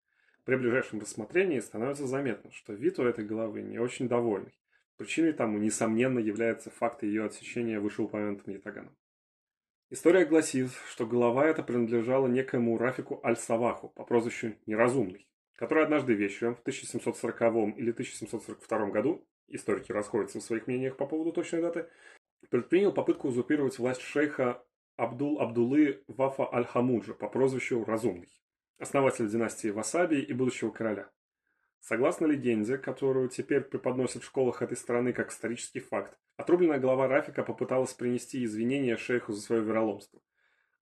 При 0.44 0.56
ближайшем 0.56 0.98
рассмотрении 1.00 1.60
становится 1.60 2.06
заметно, 2.06 2.50
что 2.50 2.72
вид 2.72 2.98
у 2.98 3.04
этой 3.04 3.24
головы 3.24 3.62
не 3.62 3.78
очень 3.78 4.08
довольный. 4.08 4.58
Причиной 4.96 5.32
тому, 5.32 5.58
несомненно, 5.58 6.18
является 6.18 6.70
факт 6.70 7.02
ее 7.02 7.24
отсечения 7.24 7.80
вышеупомянутым 7.80 8.54
ятаганом. 8.54 8.96
История 9.90 10.24
гласит, 10.24 10.70
что 10.90 11.06
голова 11.06 11.46
эта 11.46 11.62
принадлежала 11.62 12.26
некоему 12.26 12.78
Рафику 12.78 13.20
Аль-Саваху 13.24 13.90
по 13.90 14.04
прозвищу 14.04 14.56
Неразумный, 14.66 15.28
который 15.54 15.84
однажды 15.84 16.14
вечером 16.14 16.56
в 16.56 16.60
1740 16.60 17.76
или 17.76 17.90
1742 17.92 18.90
году, 18.90 19.24
историки 19.48 19.92
расходятся 19.92 20.40
в 20.40 20.42
своих 20.42 20.66
мнениях 20.66 20.96
по 20.96 21.06
поводу 21.06 21.32
точной 21.32 21.60
даты, 21.60 21.88
предпринял 22.50 22.92
попытку 22.92 23.28
узурпировать 23.28 23.78
власть 23.78 24.00
шейха 24.00 24.64
Абдул-Абдулы 24.96 26.02
Вафа 26.08 26.52
Аль-Хамуджа 26.52 27.14
по 27.14 27.28
прозвищу 27.28 27.84
Разумный, 27.84 28.30
основатель 28.78 29.28
династии 29.28 29.68
Васаби 29.68 30.16
и 30.16 30.32
будущего 30.32 30.70
короля. 30.70 31.10
Согласно 31.88 32.26
легенде, 32.26 32.78
которую 32.78 33.28
теперь 33.28 33.60
преподносят 33.60 34.24
в 34.24 34.26
школах 34.26 34.60
этой 34.60 34.76
страны 34.76 35.12
как 35.12 35.30
исторический 35.30 35.78
факт, 35.78 36.18
отрубленная 36.36 36.80
голова 36.80 37.06
Рафика 37.06 37.44
попыталась 37.44 37.94
принести 37.94 38.44
извинения 38.44 38.96
шейху 38.96 39.32
за 39.32 39.40
свое 39.40 39.62
вероломство, 39.62 40.20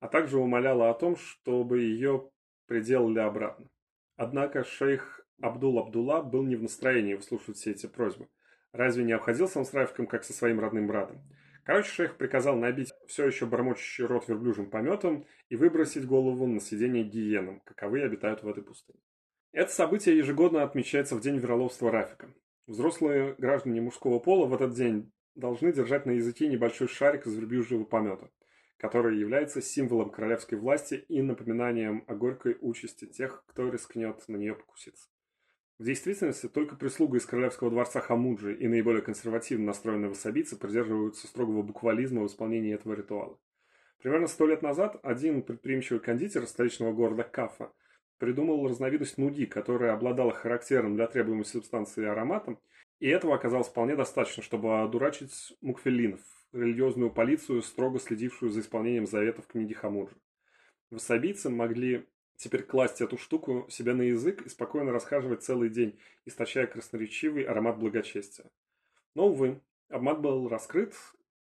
а 0.00 0.08
также 0.08 0.38
умоляла 0.38 0.88
о 0.88 0.94
том, 0.94 1.16
чтобы 1.16 1.82
ее 1.82 2.30
приделали 2.64 3.18
обратно. 3.18 3.68
Однако 4.16 4.64
шейх 4.64 5.26
Абдул-Абдулла 5.42 6.23
был 6.23 6.42
не 6.42 6.56
в 6.56 6.62
настроении 6.62 7.12
выслушивать 7.12 7.58
все 7.58 7.73
эти 7.73 7.84
просьбы. 7.87 8.26
Разве 8.73 9.04
не 9.04 9.12
обходился 9.12 9.58
он 9.58 9.66
с 9.66 9.75
Рафиком 9.75 10.06
как 10.06 10.25
со 10.25 10.32
своим 10.32 10.58
родным 10.58 10.87
братом? 10.87 11.23
Короче, 11.64 11.90
шейх 11.90 12.16
приказал 12.16 12.56
набить 12.56 12.94
все 13.08 13.26
еще 13.26 13.44
бормочущий 13.44 14.06
рот 14.06 14.26
верблюжим 14.26 14.70
пометом 14.70 15.26
и 15.50 15.56
выбросить 15.56 16.06
голову 16.06 16.46
на 16.46 16.61
сиденье 16.61 17.04
гиеном, 17.04 17.61
каковы 17.61 18.00
обитают 18.00 18.42
в 18.42 18.49
этой 18.49 18.62
пустыне. 18.62 19.00
Это 19.54 19.73
событие 19.73 20.18
ежегодно 20.18 20.62
отмечается 20.62 21.16
в 21.16 21.23
день 21.23 21.38
вероловства 21.38 21.90
Рафика. 21.90 22.34
Взрослые 22.66 23.34
граждане 23.38 23.80
мужского 23.80 24.18
пола 24.18 24.46
в 24.46 24.52
этот 24.52 24.75
день 24.75 25.11
должны 25.34 25.73
держать 25.73 26.04
на 26.04 26.11
языке 26.11 26.49
небольшой 26.49 26.88
шарик 26.88 27.26
из 27.26 27.34
верблюжьего 27.34 27.84
помета 27.84 28.30
который 28.84 29.18
является 29.18 29.62
символом 29.62 30.11
королевской 30.11 30.58
власти 30.58 31.06
и 31.08 31.23
напоминанием 31.23 32.04
о 32.06 32.14
горькой 32.14 32.58
участи 32.61 33.06
тех, 33.06 33.42
кто 33.46 33.70
рискнет 33.70 34.23
на 34.28 34.37
нее 34.37 34.54
покуситься. 34.54 35.08
В 35.78 35.84
действительности, 35.84 36.49
только 36.49 36.76
прислуга 36.76 37.16
из 37.16 37.25
королевского 37.25 37.70
дворца 37.70 38.00
Хамуджи 38.00 38.54
и 38.54 38.68
наиболее 38.68 39.00
консервативно 39.00 39.66
настроенные 39.66 40.11
вассабийцы 40.11 40.58
придерживаются 40.58 41.26
строгого 41.26 41.62
буквализма 41.62 42.23
в 42.23 42.26
исполнении 42.26 42.75
этого 42.75 42.92
ритуала. 42.92 43.38
Примерно 44.02 44.26
сто 44.26 44.46
лет 44.46 44.61
назад 44.61 45.00
один 45.02 45.42
предприимчивый 45.42 46.00
кондитер 46.00 46.46
столичного 46.46 46.92
города 46.92 47.23
Кафа 47.23 47.73
придумал 48.18 48.66
разновидность 48.68 49.18
нуги, 49.18 49.47
которая 49.47 49.92
обладала 49.92 50.33
характерным 50.33 50.97
для 50.97 51.06
требуемой 51.06 51.44
субстанции 51.44 52.04
ароматом, 52.04 52.59
и 53.00 53.09
этого 53.09 53.35
оказалось 53.35 53.68
вполне 53.68 53.97
достаточно, 53.97 54.42
чтобы 54.42 54.83
одурачить 54.83 55.54
мукфелинов, 55.61 56.21
религиозную 56.52 57.11
полицию, 57.11 57.62
строго 57.62 57.99
следившую 57.99 58.50
за 58.50 58.61
исполнением 58.61 59.06
заветов 59.06 59.47
книги 59.47 59.75
Хамуджи. 59.75 60.16
Вассабийцы 60.90 61.50
могли 61.50 62.06
теперь 62.37 62.62
класть 62.62 63.00
эту 63.00 63.18
штуку 63.18 63.66
себе 63.68 63.94
на 63.94 64.02
язык 64.02 64.42
и 64.42 64.49
спокойно 64.49 64.92
расхаживать 64.92 65.42
целый 65.42 65.68
день, 65.68 65.99
источая 66.25 66.66
красноречивый 66.66 67.44
аромат 67.44 67.78
благочестия. 67.78 68.47
Но, 69.14 69.28
увы, 69.28 69.61
обман 69.88 70.23
был 70.23 70.49
раскрыт, 70.49 70.94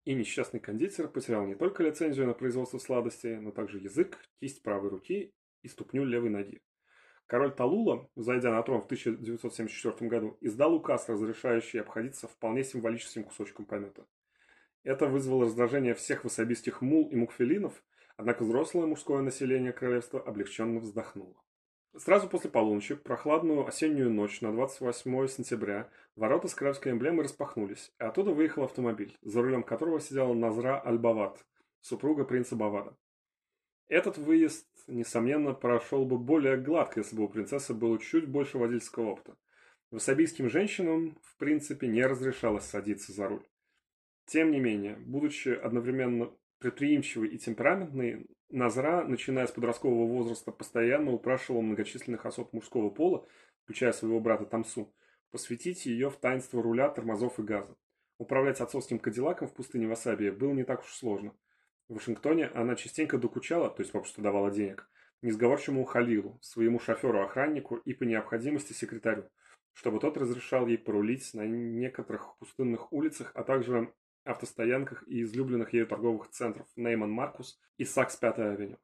и 0.05 0.15
несчастный 0.15 0.61
кондитер 0.61 1.09
потерял 1.09 1.47
не 1.47 1.55
только 1.55 1.83
лицензию 1.83 2.27
на 2.27 2.35
производство 2.35 2.79
сладостей, 2.79 3.37
но 3.37 3.51
также 3.51 3.79
язык, 3.79 4.19
кисть 4.41 4.63
правой 4.63 4.91
руки 4.91 5.33
и 5.63 5.69
ступню 5.69 6.05
левой 6.05 6.31
ноги. 6.31 6.61
Король 7.27 7.55
Талула, 7.55 8.09
зайдя 8.17 8.51
на 8.51 8.63
трон 8.63 8.83
в 8.83 8.87
1974 8.87 10.09
году, 10.09 10.37
издал 10.41 10.75
указ, 10.75 11.09
разрешающий 11.09 11.81
обходиться 11.81 12.27
вполне 12.27 12.65
символическим 12.65 13.23
кусочком 13.23 13.67
помета. 13.67 14.05
Это 14.83 15.07
вызвало 15.07 15.45
раздражение 15.45 15.95
всех 15.95 16.25
васабистских 16.25 16.81
мул 16.81 17.09
и 17.09 17.15
мукфелинов, 17.15 17.85
однако 18.17 18.43
взрослое 18.43 18.87
мужское 18.87 19.23
население 19.23 19.73
королевства 19.73 20.21
облегченно 20.21 20.81
вздохнуло. 20.81 21.37
Сразу 21.97 22.29
после 22.29 22.51
полуночи, 22.51 22.95
прохладную 22.95 23.67
осеннюю 23.67 24.11
ночь 24.11 24.41
на 24.41 24.53
28 24.53 25.27
сентября, 25.29 25.91
ворота 26.17 26.49
с 26.49 26.55
королевской 26.55 26.93
эмблемой 26.93 27.25
распахнулись, 27.25 27.93
и 27.99 28.05
оттуда 28.05 28.31
выехал 28.33 28.65
автомобиль, 28.65 29.19
за 29.23 29.43
рулем 29.43 29.63
которого 29.63 30.01
сидела 30.01 30.33
Назра 30.33 30.81
Аль-Бават, 30.85 31.45
супруга 31.81 32.25
принца 32.25 32.57
Бавада. 32.57 32.97
Этот 33.91 34.19
выезд, 34.19 34.69
несомненно, 34.87 35.53
прошел 35.53 36.05
бы 36.05 36.17
более 36.17 36.57
гладко, 36.57 37.01
если 37.01 37.17
бы 37.17 37.25
у 37.25 37.29
принцессы 37.29 37.75
было 37.75 37.99
чуть 37.99 38.29
больше 38.29 38.57
водительского 38.57 39.11
опыта. 39.11 39.37
Васабийским 39.91 40.49
женщинам, 40.49 41.19
в 41.25 41.37
принципе, 41.39 41.89
не 41.89 42.07
разрешалось 42.07 42.65
садиться 42.65 43.13
за 43.13 43.27
руль. 43.27 43.45
Тем 44.27 44.53
не 44.53 44.61
менее, 44.61 44.95
будучи 44.95 45.49
одновременно 45.49 46.33
предприимчивой 46.61 47.29
и 47.31 47.39
темпераментной, 47.39 48.27
Назра, 48.49 49.05
начиная 49.05 49.49
с 49.49 49.51
подросткового 49.51 50.07
возраста, 50.07 50.53
постоянно 50.53 51.11
упрашивала 51.11 51.61
многочисленных 51.61 52.25
особ 52.27 52.53
мужского 52.53 52.91
пола, 52.91 53.27
включая 53.65 53.91
своего 53.91 54.21
брата 54.21 54.45
Тамсу, 54.45 54.95
посвятить 55.33 55.87
ее 55.87 56.11
в 56.11 56.17
таинство 56.17 56.63
руля, 56.63 56.91
тормозов 56.91 57.41
и 57.41 57.43
газа. 57.43 57.77
Управлять 58.19 58.61
отцовским 58.61 59.01
кадиллаком 59.01 59.49
в 59.49 59.55
пустыне 59.55 59.89
Васабия 59.89 60.31
было 60.31 60.53
не 60.53 60.63
так 60.63 60.83
уж 60.83 60.93
сложно. 60.93 61.35
В 61.91 61.95
Вашингтоне 61.95 62.47
она 62.55 62.77
частенько 62.77 63.19
докучала, 63.19 63.69
то 63.69 63.81
есть 63.81 63.91
попросту 63.91 64.23
давала 64.23 64.53
денег, 64.53 64.89
несговорчивому 65.23 65.85
Халилу, 65.85 66.39
своему 66.41 66.79
шоферу-охраннику 66.79 67.79
и 67.79 67.95
по 67.95 68.05
необходимости 68.05 68.73
секретарю, 68.73 69.29
чтобы 69.73 69.99
тот 69.99 70.17
разрешал 70.17 70.69
ей 70.69 70.79
порулить 70.79 71.35
на 71.35 71.45
некоторых 71.45 72.37
пустынных 72.39 72.93
улицах, 72.93 73.33
а 73.35 73.43
также 73.43 73.93
автостоянках 74.23 75.03
и 75.09 75.23
излюбленных 75.23 75.73
ею 75.73 75.89
торговых 75.89 76.31
центров 76.31 76.69
Нейман 76.77 77.11
Маркус 77.11 77.61
и 77.77 77.85
Сакс 77.85 78.15
Пятая 78.15 78.53
авеню. 78.53 78.79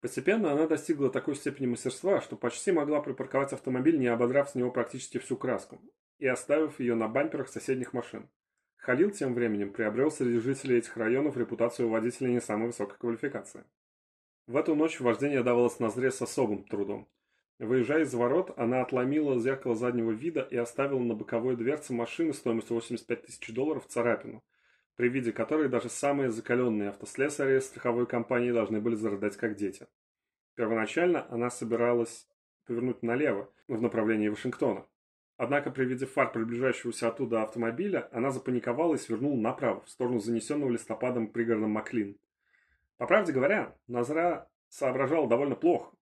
Постепенно 0.00 0.50
она 0.50 0.66
достигла 0.66 1.08
такой 1.08 1.36
степени 1.36 1.66
мастерства, 1.68 2.20
что 2.20 2.34
почти 2.34 2.72
могла 2.72 3.00
припарковать 3.00 3.52
автомобиль, 3.52 4.00
не 4.00 4.08
ободрав 4.08 4.50
с 4.50 4.56
него 4.56 4.72
практически 4.72 5.18
всю 5.18 5.36
краску, 5.36 5.80
и 6.18 6.26
оставив 6.26 6.80
ее 6.80 6.96
на 6.96 7.06
бамперах 7.06 7.46
соседних 7.46 7.92
машин. 7.92 8.28
Халил 8.82 9.12
тем 9.12 9.34
временем 9.34 9.72
приобрел 9.72 10.10
среди 10.10 10.38
жителей 10.38 10.78
этих 10.78 10.96
районов 10.96 11.36
репутацию 11.36 11.88
водителя 11.88 12.26
не 12.26 12.40
самой 12.40 12.66
высокой 12.66 12.98
квалификации. 12.98 13.62
В 14.48 14.56
эту 14.56 14.74
ночь 14.74 14.98
вождение 14.98 15.44
давалось 15.44 15.78
Назре 15.78 16.10
с 16.10 16.20
особым 16.20 16.64
трудом. 16.64 17.08
Выезжая 17.60 18.02
из 18.02 18.12
ворот, 18.12 18.52
она 18.56 18.82
отломила 18.82 19.38
зеркало 19.38 19.76
заднего 19.76 20.10
вида 20.10 20.40
и 20.50 20.56
оставила 20.56 20.98
на 20.98 21.14
боковой 21.14 21.54
дверце 21.54 21.92
машины 21.92 22.34
стоимостью 22.34 22.74
85 22.74 23.22
тысяч 23.22 23.54
долларов 23.54 23.86
царапину, 23.86 24.42
при 24.96 25.08
виде 25.08 25.30
которой 25.30 25.68
даже 25.68 25.88
самые 25.88 26.32
закаленные 26.32 26.88
автослесари 26.88 27.60
страховой 27.60 28.06
компании 28.06 28.50
должны 28.50 28.80
были 28.80 28.96
зарыдать 28.96 29.36
как 29.36 29.54
дети. 29.54 29.86
Первоначально 30.56 31.24
она 31.30 31.50
собиралась 31.50 32.26
повернуть 32.66 33.04
налево, 33.04 33.48
в 33.68 33.80
направлении 33.80 34.26
Вашингтона. 34.26 34.84
Однако 35.42 35.72
при 35.72 35.84
виде 35.86 36.06
фар 36.06 36.30
приближающегося 36.30 37.08
оттуда 37.08 37.42
автомобиля, 37.42 38.08
она 38.12 38.30
запаниковала 38.30 38.94
и 38.94 38.98
свернула 38.98 39.36
направо, 39.36 39.80
в 39.80 39.90
сторону 39.90 40.20
занесенного 40.20 40.70
листопадом 40.70 41.26
пригорода 41.26 41.66
Маклин. 41.66 42.16
По 42.96 43.08
правде 43.08 43.32
говоря, 43.32 43.76
Назра 43.88 44.48
соображала 44.68 45.28
довольно 45.28 45.56
плохо, 45.56 45.96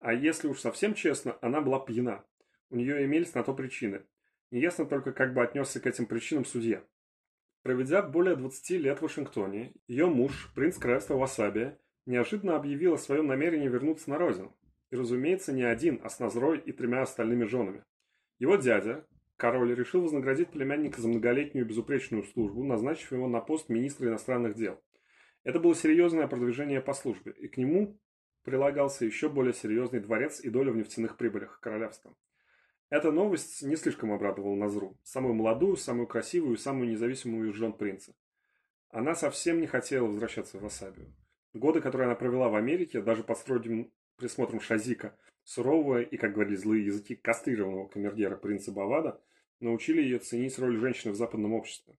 а 0.00 0.12
если 0.12 0.48
уж 0.48 0.58
совсем 0.58 0.94
честно, 0.94 1.36
она 1.42 1.60
была 1.60 1.78
пьяна. 1.78 2.24
У 2.70 2.76
нее 2.76 3.04
имелись 3.04 3.32
на 3.34 3.44
то 3.44 3.54
причины. 3.54 4.02
Неясно 4.50 4.84
только, 4.84 5.12
как 5.12 5.32
бы 5.32 5.44
отнесся 5.44 5.78
к 5.78 5.86
этим 5.86 6.06
причинам 6.06 6.44
судья. 6.44 6.82
Проведя 7.62 8.02
более 8.02 8.34
20 8.34 8.70
лет 8.80 8.98
в 8.98 9.02
Вашингтоне, 9.02 9.74
ее 9.86 10.06
муж, 10.06 10.50
принц 10.56 10.76
королевства 10.76 11.14
Васабия, 11.14 11.78
неожиданно 12.04 12.56
объявил 12.56 12.94
о 12.94 12.98
своем 12.98 13.28
намерении 13.28 13.68
вернуться 13.68 14.10
на 14.10 14.18
родину. 14.18 14.56
И, 14.90 14.96
разумеется, 14.96 15.52
не 15.52 15.62
один, 15.62 16.00
а 16.02 16.08
с 16.08 16.18
Назрой 16.18 16.58
и 16.58 16.72
тремя 16.72 17.02
остальными 17.02 17.44
женами. 17.44 17.84
Его 18.42 18.56
дядя, 18.56 19.06
король, 19.36 19.72
решил 19.72 20.02
вознаградить 20.02 20.50
племянника 20.50 21.00
за 21.00 21.06
многолетнюю 21.06 21.64
безупречную 21.64 22.24
службу, 22.24 22.64
назначив 22.64 23.12
его 23.12 23.28
на 23.28 23.40
пост 23.40 23.68
министра 23.68 24.08
иностранных 24.08 24.56
дел. 24.56 24.82
Это 25.44 25.60
было 25.60 25.76
серьезное 25.76 26.26
продвижение 26.26 26.80
по 26.80 26.92
службе, 26.92 27.30
и 27.38 27.46
к 27.46 27.56
нему 27.56 28.00
прилагался 28.42 29.04
еще 29.04 29.28
более 29.28 29.54
серьезный 29.54 30.00
дворец 30.00 30.40
и 30.40 30.50
доля 30.50 30.72
в 30.72 30.76
нефтяных 30.76 31.16
прибылях 31.16 31.60
королевства. 31.60 32.16
Эта 32.90 33.12
новость 33.12 33.62
не 33.62 33.76
слишком 33.76 34.10
обрадовала 34.10 34.56
Назру, 34.56 34.98
самую 35.04 35.34
молодую, 35.34 35.76
самую 35.76 36.08
красивую 36.08 36.56
и 36.56 36.58
самую 36.58 36.90
независимую 36.90 37.50
из 37.50 37.54
жен 37.54 37.72
принца. 37.72 38.12
Она 38.88 39.14
совсем 39.14 39.60
не 39.60 39.68
хотела 39.68 40.08
возвращаться 40.08 40.58
в 40.58 40.62
Васабию. 40.62 41.14
Годы, 41.54 41.80
которые 41.80 42.06
она 42.06 42.16
провела 42.16 42.48
в 42.48 42.56
Америке, 42.56 43.02
даже 43.02 43.22
под 43.22 43.38
строгим 43.38 43.92
присмотром 44.16 44.60
Шазика, 44.60 45.16
сурового 45.44 46.02
и, 46.02 46.16
как 46.16 46.34
говорили 46.34 46.56
злые 46.56 46.86
языки, 46.86 47.14
кастрированного 47.14 47.88
камердера 47.88 48.36
принца 48.36 48.72
Бавада, 48.72 49.20
научили 49.60 50.02
ее 50.02 50.18
ценить 50.18 50.58
роль 50.58 50.76
женщины 50.78 51.12
в 51.12 51.16
западном 51.16 51.52
обществе. 51.54 51.94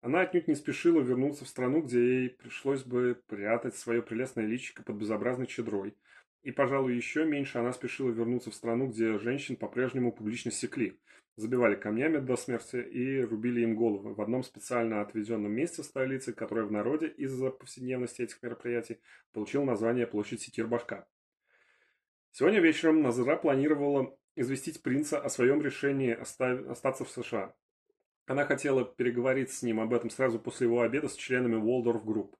Она 0.00 0.20
отнюдь 0.20 0.46
не 0.46 0.54
спешила 0.54 1.00
вернуться 1.00 1.44
в 1.44 1.48
страну, 1.48 1.82
где 1.82 1.98
ей 1.98 2.30
пришлось 2.30 2.84
бы 2.84 3.20
прятать 3.26 3.74
свое 3.74 4.02
прелестное 4.02 4.46
личико 4.46 4.82
под 4.82 4.96
безобразной 4.96 5.46
чедрой. 5.46 5.96
И, 6.42 6.52
пожалуй, 6.52 6.94
еще 6.94 7.24
меньше 7.24 7.58
она 7.58 7.72
спешила 7.72 8.10
вернуться 8.10 8.50
в 8.50 8.54
страну, 8.54 8.86
где 8.86 9.18
женщин 9.18 9.56
по-прежнему 9.56 10.12
публично 10.12 10.52
секли, 10.52 11.00
забивали 11.34 11.74
камнями 11.74 12.18
до 12.18 12.36
смерти 12.36 12.76
и 12.76 13.20
рубили 13.20 13.62
им 13.62 13.74
головы 13.74 14.14
в 14.14 14.20
одном 14.20 14.44
специально 14.44 15.00
отведенном 15.00 15.50
месте 15.50 15.82
в 15.82 15.86
столице, 15.86 16.32
которое 16.32 16.66
в 16.66 16.72
народе 16.72 17.08
из-за 17.08 17.50
повседневности 17.50 18.22
этих 18.22 18.42
мероприятий 18.42 18.98
получил 19.32 19.64
название 19.64 20.06
площадь 20.06 20.42
Секирбашка. 20.42 21.08
Сегодня 22.38 22.60
вечером 22.60 23.00
Назара 23.00 23.38
планировала 23.38 24.14
известить 24.34 24.82
принца 24.82 25.18
о 25.18 25.30
своем 25.30 25.62
решении 25.62 26.12
остаться 26.12 27.06
в 27.06 27.08
США. 27.08 27.54
Она 28.26 28.44
хотела 28.44 28.84
переговорить 28.84 29.50
с 29.50 29.62
ним 29.62 29.80
об 29.80 29.94
этом 29.94 30.10
сразу 30.10 30.38
после 30.38 30.66
его 30.66 30.82
обеда 30.82 31.08
с 31.08 31.14
членами 31.14 31.54
Waldorf 31.54 32.04
Group. 32.04 32.34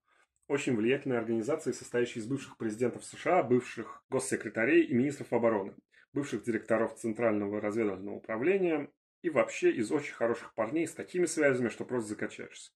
Очень 0.49 0.77
влиятельной 0.77 1.17
организации, 1.17 1.73
состоящей 1.73 2.21
из 2.21 2.27
бывших 2.27 2.59
президентов 2.59 3.07
США, 3.07 3.43
бывших 3.43 4.05
госсекретарей 4.11 4.83
и 4.83 4.93
министров 4.93 5.33
обороны, 5.33 5.75
бывших 6.13 6.43
директоров 6.43 6.97
Центрального 6.97 7.59
разведывательного 7.59 8.17
управления 8.17 8.91
и 9.23 9.31
вообще 9.31 9.71
из 9.71 9.91
очень 9.91 10.13
хороших 10.13 10.53
парней 10.53 10.87
с 10.87 10.93
такими 10.93 11.25
связями, 11.25 11.71
что 11.71 11.87
просто 11.87 12.11
закачаешься. 12.11 12.71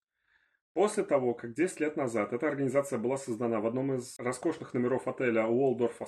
После 0.73 1.03
того, 1.03 1.35
как 1.35 1.53
10 1.53 1.81
лет 1.81 1.97
назад 1.97 2.33
эта 2.33 2.47
организация 2.47 2.97
была 2.97 3.17
создана 3.17 3.59
в 3.59 3.67
одном 3.67 3.93
из 3.93 4.17
роскошных 4.17 4.73
номеров 4.73 5.07
отеля 5.07 5.43
Waldorf 5.43 5.99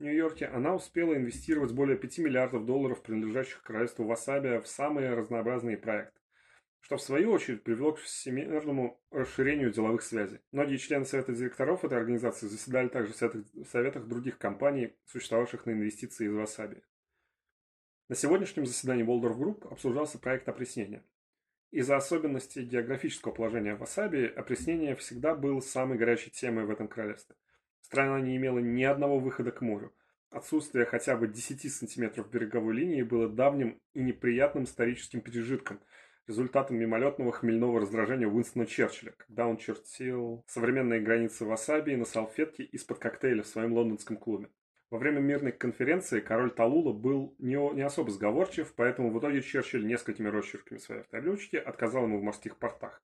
Нью-Йорке, 0.00 0.46
она 0.46 0.74
успела 0.74 1.14
инвестировать 1.14 1.72
более 1.72 1.96
5 1.98 2.18
миллиардов 2.18 2.64
долларов, 2.64 3.02
принадлежащих 3.02 3.62
королевству 3.62 4.06
Васаби, 4.06 4.58
в 4.58 4.66
самые 4.66 5.12
разнообразные 5.12 5.76
проекты, 5.76 6.18
что 6.80 6.96
в 6.96 7.02
свою 7.02 7.32
очередь 7.32 7.62
привело 7.62 7.92
к 7.92 7.98
всемирному 7.98 8.98
расширению 9.10 9.70
деловых 9.70 10.00
связей. 10.00 10.40
Многие 10.52 10.78
члены 10.78 11.04
совета 11.04 11.34
директоров 11.34 11.84
этой 11.84 11.98
организации 11.98 12.46
заседали 12.46 12.88
также 12.88 13.12
в 13.12 13.64
советах 13.66 14.06
других 14.06 14.38
компаний, 14.38 14.96
существовавших 15.04 15.66
на 15.66 15.72
инвестиции 15.72 16.26
из 16.26 16.32
Васаби. 16.32 16.82
На 18.08 18.16
сегодняшнем 18.16 18.64
заседании 18.64 19.04
Waldorf 19.04 19.36
Group 19.36 19.70
обсуждался 19.70 20.18
проект 20.18 20.48
опреснения. 20.48 21.04
Из-за 21.72 21.96
особенностей 21.96 22.62
географического 22.62 23.32
положения 23.32 23.74
Васаби 23.74 24.32
опреснение 24.34 24.96
всегда 24.96 25.34
было 25.34 25.60
самой 25.60 25.98
горячей 25.98 26.30
темой 26.30 26.64
в 26.64 26.70
этом 26.70 26.88
королевстве– 26.88 27.36
Страна 27.80 28.20
не 28.20 28.36
имела 28.36 28.58
ни 28.58 28.84
одного 28.84 29.18
выхода 29.18 29.50
к 29.50 29.60
морю. 29.60 29.92
Отсутствие 30.30 30.84
хотя 30.84 31.16
бы 31.16 31.26
10 31.26 31.72
сантиметров 31.72 32.30
береговой 32.30 32.74
линии 32.74 33.02
было 33.02 33.28
давним 33.28 33.80
и 33.94 34.00
неприятным 34.00 34.64
историческим 34.64 35.20
пережитком, 35.20 35.80
результатом 36.28 36.76
мимолетного 36.76 37.32
хмельного 37.32 37.80
раздражения 37.80 38.28
Уинстона 38.28 38.66
Черчилля, 38.66 39.12
когда 39.18 39.46
он 39.46 39.56
чертил 39.56 40.44
современные 40.46 41.00
границы 41.00 41.44
Васаби 41.44 41.96
на 41.96 42.04
салфетке 42.04 42.62
из-под 42.62 42.98
коктейля 42.98 43.42
в 43.42 43.48
своем 43.48 43.72
лондонском 43.72 44.16
клубе. 44.16 44.48
Во 44.90 44.98
время 44.98 45.20
мирной 45.20 45.52
конференции 45.52 46.20
король 46.20 46.50
Талула 46.50 46.92
был 46.92 47.36
не, 47.38 47.56
не 47.74 47.82
особо 47.82 48.10
сговорчив, 48.10 48.72
поэтому 48.74 49.10
в 49.12 49.18
итоге 49.20 49.40
Черчилль 49.40 49.86
несколькими 49.86 50.28
росчерками 50.28 50.78
своей 50.78 51.02
авторучки 51.02 51.56
отказал 51.56 52.04
ему 52.04 52.18
в 52.18 52.22
морских 52.22 52.56
портах. 52.56 53.00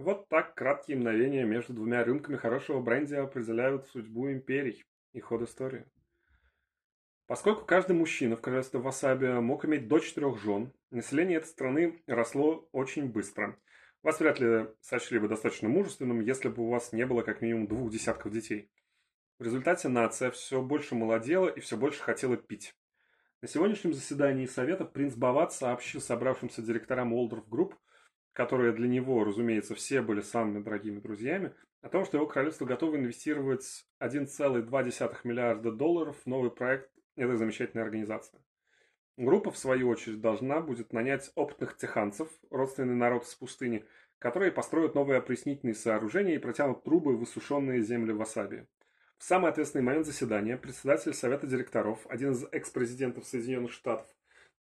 Вот 0.00 0.30
так 0.30 0.54
краткие 0.54 0.96
мгновения 0.96 1.44
между 1.44 1.74
двумя 1.74 2.02
рюмками 2.02 2.38
хорошего 2.38 2.80
бренди 2.80 3.14
определяют 3.14 3.86
судьбу 3.88 4.32
империй 4.32 4.82
и 5.12 5.20
ход 5.20 5.42
истории. 5.42 5.84
Поскольку 7.26 7.66
каждый 7.66 7.92
мужчина 7.92 8.34
в 8.34 8.40
королевстве 8.40 8.80
Васаби 8.80 9.26
мог 9.26 9.66
иметь 9.66 9.88
до 9.88 9.98
четырех 9.98 10.40
жен, 10.40 10.72
население 10.90 11.36
этой 11.36 11.48
страны 11.48 12.02
росло 12.06 12.66
очень 12.72 13.10
быстро. 13.10 13.58
Вас 14.02 14.18
вряд 14.20 14.40
ли 14.40 14.68
сочли 14.80 15.18
бы 15.18 15.28
достаточно 15.28 15.68
мужественным, 15.68 16.20
если 16.20 16.48
бы 16.48 16.62
у 16.62 16.70
вас 16.70 16.94
не 16.94 17.04
было 17.04 17.20
как 17.20 17.42
минимум 17.42 17.66
двух 17.66 17.90
десятков 17.90 18.32
детей. 18.32 18.70
В 19.38 19.42
результате 19.42 19.88
нация 19.88 20.30
все 20.30 20.62
больше 20.62 20.94
молодела 20.94 21.46
и 21.46 21.60
все 21.60 21.76
больше 21.76 22.00
хотела 22.00 22.38
пить. 22.38 22.74
На 23.42 23.48
сегодняшнем 23.48 23.92
заседании 23.92 24.46
Совета 24.46 24.86
принц 24.86 25.14
Бават 25.14 25.52
сообщил 25.52 26.00
собравшимся 26.00 26.62
директорам 26.62 27.12
Уолдорф 27.12 27.46
Групп, 27.46 27.74
которые 28.40 28.72
для 28.72 28.88
него, 28.88 29.22
разумеется, 29.22 29.74
все 29.74 30.00
были 30.00 30.22
самыми 30.22 30.62
дорогими 30.62 30.98
друзьями, 30.98 31.52
о 31.82 31.90
том, 31.90 32.06
что 32.06 32.16
его 32.16 32.26
королевство 32.26 32.64
готово 32.64 32.96
инвестировать 32.96 33.84
1,2 34.00 35.16
миллиарда 35.24 35.72
долларов 35.72 36.16
в 36.24 36.26
новый 36.26 36.50
проект 36.50 36.90
этой 37.16 37.36
замечательной 37.36 37.84
организации. 37.84 38.40
Группа, 39.18 39.50
в 39.50 39.58
свою 39.58 39.90
очередь, 39.90 40.22
должна 40.22 40.62
будет 40.62 40.94
нанять 40.94 41.30
опытных 41.34 41.76
теханцев, 41.76 42.30
родственный 42.48 42.94
народ 42.94 43.24
из 43.24 43.34
пустыни, 43.34 43.84
которые 44.18 44.52
построят 44.52 44.94
новые 44.94 45.18
опреснительные 45.18 45.74
сооружения 45.74 46.36
и 46.36 46.38
протянут 46.38 46.82
трубы 46.82 47.14
в 47.14 47.18
высушенные 47.18 47.82
земли 47.82 48.14
Васаби. 48.14 48.66
В 49.18 49.24
самый 49.24 49.50
ответственный 49.50 49.84
момент 49.84 50.06
заседания 50.06 50.56
председатель 50.56 51.12
Совета 51.12 51.46
директоров, 51.46 52.06
один 52.08 52.32
из 52.32 52.46
экс-президентов 52.52 53.26
Соединенных 53.26 53.72
Штатов, 53.72 54.06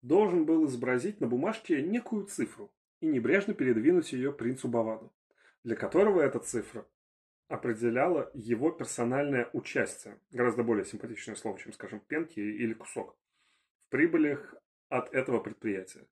должен 0.02 0.44
был 0.44 0.66
изобразить 0.66 1.22
на 1.22 1.28
бумажке 1.28 1.82
некую 1.82 2.26
цифру, 2.26 2.70
и 3.02 3.08
небрежно 3.08 3.54
передвинуть 3.54 4.14
ее 4.14 4.32
принцу 4.32 4.68
Баваду, 4.68 5.14
для 5.64 5.76
которого 5.76 6.22
эта 6.22 6.40
цифра 6.40 6.86
определяла 7.48 8.30
его 8.34 8.72
персональное 8.72 9.50
участие, 9.54 10.20
гораздо 10.32 10.64
более 10.64 10.86
симпатичное 10.86 11.36
слово, 11.36 11.60
чем, 11.60 11.74
скажем, 11.74 12.00
пенки 12.00 12.40
или 12.40 12.74
кусок, 12.74 13.18
в 13.88 13.90
прибылях 13.90 14.54
от 14.88 15.14
этого 15.14 15.40
предприятия. 15.40 16.06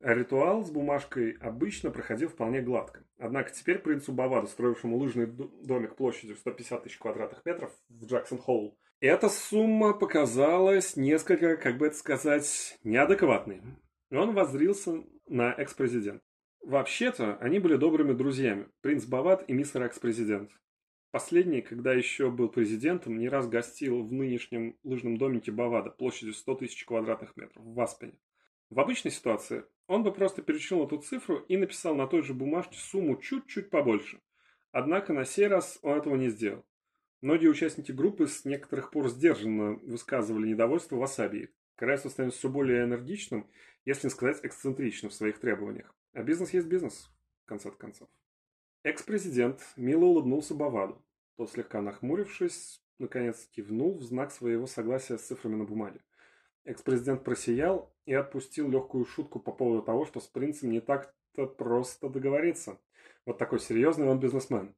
Ритуал 0.00 0.62
с 0.62 0.70
бумажкой 0.70 1.32
обычно 1.40 1.90
проходил 1.90 2.28
вполне 2.28 2.60
гладко. 2.60 3.04
Однако 3.18 3.50
теперь 3.50 3.78
принцу 3.78 4.12
Баваду, 4.12 4.46
строившему 4.46 4.98
лыжный 4.98 5.26
домик 5.26 5.96
площадью 5.96 6.36
150 6.36 6.82
тысяч 6.82 6.98
квадратных 6.98 7.44
метров 7.46 7.72
в 7.88 8.04
Джексон-Холл, 8.04 8.76
эта 9.00 9.28
сумма 9.28 9.94
показалась 9.94 10.96
несколько, 10.96 11.56
как 11.56 11.78
бы 11.78 11.86
это 11.86 11.96
сказать, 11.96 12.78
неадекватной. 12.82 13.62
И 14.10 14.14
он 14.14 14.34
воззрился 14.34 15.04
на 15.26 15.52
экс-президент. 15.52 16.22
Вообще-то, 16.60 17.36
они 17.36 17.58
были 17.58 17.76
добрыми 17.76 18.12
друзьями, 18.12 18.68
принц 18.80 19.04
Бават 19.04 19.44
и 19.48 19.52
мистер 19.52 19.82
экс-президент. 19.82 20.50
Последний, 21.10 21.62
когда 21.62 21.94
еще 21.94 22.30
был 22.30 22.48
президентом, 22.48 23.18
не 23.18 23.28
раз 23.28 23.48
гостил 23.48 24.02
в 24.02 24.12
нынешнем 24.12 24.76
лыжном 24.82 25.16
домике 25.16 25.50
Бавада 25.50 25.90
площадью 25.90 26.34
100 26.34 26.54
тысяч 26.56 26.84
квадратных 26.84 27.36
метров 27.36 27.64
в 27.64 27.74
Васпене. 27.74 28.18
В 28.68 28.80
обычной 28.80 29.12
ситуации 29.12 29.64
он 29.86 30.02
бы 30.02 30.12
просто 30.12 30.42
перечислил 30.42 30.84
эту 30.84 30.98
цифру 30.98 31.36
и 31.36 31.56
написал 31.56 31.94
на 31.94 32.06
той 32.06 32.22
же 32.22 32.34
бумажке 32.34 32.76
сумму 32.78 33.16
чуть-чуть 33.16 33.70
побольше. 33.70 34.20
Однако 34.72 35.12
на 35.12 35.24
сей 35.24 35.46
раз 35.46 35.78
он 35.82 35.96
этого 35.96 36.16
не 36.16 36.28
сделал. 36.28 36.64
Многие 37.22 37.46
участники 37.46 37.92
группы 37.92 38.26
с 38.26 38.44
некоторых 38.44 38.90
пор 38.90 39.08
сдержанно 39.08 39.74
высказывали 39.84 40.48
недовольство 40.48 40.96
Васаби. 40.96 41.50
Королевство 41.76 42.08
становится 42.08 42.40
все 42.40 42.48
более 42.48 42.84
энергичным 42.84 43.48
если 43.86 44.08
не 44.08 44.10
сказать 44.10 44.40
эксцентричным 44.42 45.10
в 45.10 45.14
своих 45.14 45.38
требованиях. 45.38 45.94
А 46.12 46.22
бизнес 46.22 46.50
есть 46.50 46.66
бизнес, 46.66 47.10
в 47.44 47.48
конце 47.48 47.70
концов. 47.70 48.08
Экс-президент 48.82 49.60
мило 49.76 50.04
улыбнулся 50.04 50.54
Баваду. 50.54 51.02
Тот, 51.36 51.50
слегка 51.50 51.80
нахмурившись, 51.80 52.82
наконец 52.98 53.46
кивнул 53.52 53.96
в 53.96 54.02
знак 54.02 54.32
своего 54.32 54.66
согласия 54.66 55.18
с 55.18 55.26
цифрами 55.26 55.56
на 55.56 55.64
бумаге. 55.64 56.00
Экс-президент 56.64 57.22
просиял 57.22 57.94
и 58.06 58.12
отпустил 58.12 58.68
легкую 58.68 59.04
шутку 59.06 59.38
по 59.38 59.52
поводу 59.52 59.82
того, 59.82 60.04
что 60.04 60.20
с 60.20 60.26
принцем 60.26 60.70
не 60.70 60.80
так-то 60.80 61.46
просто 61.46 62.08
договориться. 62.08 62.80
Вот 63.24 63.38
такой 63.38 63.60
серьезный 63.60 64.08
он 64.08 64.18
бизнесмен. 64.18 64.74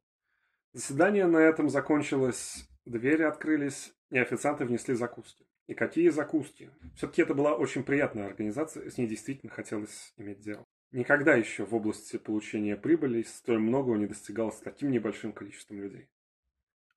Заседание 0.74 1.26
на 1.26 1.38
этом 1.38 1.70
закончилось, 1.70 2.68
двери 2.84 3.22
открылись, 3.22 3.94
и 4.10 4.18
официанты 4.18 4.66
внесли 4.66 4.94
закуски. 4.94 5.46
И 5.68 5.74
какие 5.74 6.08
закуски. 6.08 6.70
Все-таки 6.96 7.22
это 7.22 7.34
была 7.34 7.54
очень 7.54 7.84
приятная 7.84 8.26
организация, 8.26 8.90
с 8.90 8.96
ней 8.96 9.06
действительно 9.06 9.52
хотелось 9.52 10.14
иметь 10.16 10.40
дело. 10.40 10.64
Никогда 10.92 11.34
еще 11.34 11.66
в 11.66 11.74
области 11.74 12.16
получения 12.16 12.74
прибыли 12.74 13.22
столь 13.22 13.58
многого 13.58 13.98
не 13.98 14.06
достигалось 14.06 14.56
таким 14.56 14.90
небольшим 14.90 15.32
количеством 15.32 15.82
людей. 15.82 16.08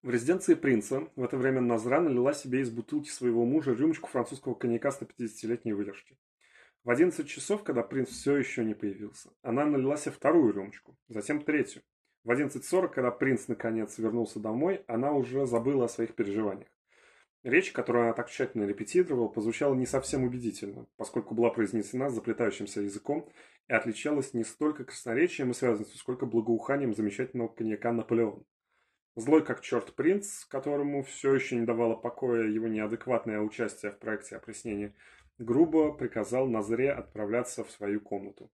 В 0.01 0.09
резиденции 0.09 0.53
принца 0.53 1.09
в 1.17 1.23
это 1.23 1.37
время 1.37 1.59
Назра 1.59 1.99
налила 1.99 2.33
себе 2.33 2.61
из 2.61 2.69
бутылки 2.69 3.09
своего 3.09 3.45
мужа 3.45 3.73
рюмочку 3.73 4.07
французского 4.07 4.55
коньяка 4.55 4.89
150-летней 4.89 5.73
выдержки. 5.73 6.17
В 6.85 6.89
11 6.89 7.27
часов, 7.27 7.63
когда 7.63 7.83
принц 7.83 8.07
все 8.07 8.37
еще 8.37 8.63
не 8.63 8.73
появился, 8.73 9.31
она 9.41 9.65
налила 9.65 9.97
себе 9.97 10.13
вторую 10.13 10.53
рюмочку, 10.53 10.97
затем 11.09 11.43
третью. 11.43 11.83
В 12.23 12.31
11.40, 12.31 12.87
когда 12.87 13.11
принц 13.11 13.49
наконец 13.49 13.97
вернулся 13.97 14.39
домой, 14.39 14.85
она 14.87 15.11
уже 15.11 15.45
забыла 15.45 15.85
о 15.85 15.89
своих 15.89 16.15
переживаниях. 16.15 16.70
Речь, 17.43 17.71
которую 17.71 18.05
она 18.05 18.13
так 18.13 18.29
тщательно 18.29 18.65
репетировала, 18.65 19.27
прозвучала 19.27 19.73
не 19.73 19.87
совсем 19.87 20.23
убедительно, 20.23 20.85
поскольку 20.95 21.33
была 21.33 21.49
произнесена 21.49 22.09
заплетающимся 22.09 22.81
языком 22.81 23.27
и 23.67 23.73
отличалась 23.73 24.35
не 24.35 24.43
столько 24.43 24.83
красноречием 24.83 25.49
и 25.49 25.55
связанностью, 25.55 25.97
сколько 25.97 26.27
благоуханием 26.27 26.93
замечательного 26.93 27.47
коньяка 27.47 27.91
«Наполеон». 27.93 28.45
Злой 29.15 29.43
как 29.43 29.61
черт 29.61 29.93
принц, 29.95 30.45
которому 30.45 31.03
все 31.03 31.33
еще 31.33 31.55
не 31.55 31.65
давало 31.65 31.95
покоя 31.95 32.47
его 32.47 32.67
неадекватное 32.67 33.41
участие 33.41 33.91
в 33.91 33.97
проекте 33.97 34.35
опреснения, 34.35 34.93
грубо 35.39 35.91
приказал 35.91 36.47
Назре 36.47 36.91
отправляться 36.91 37.63
в 37.63 37.71
свою 37.71 38.01
комнату. 38.01 38.51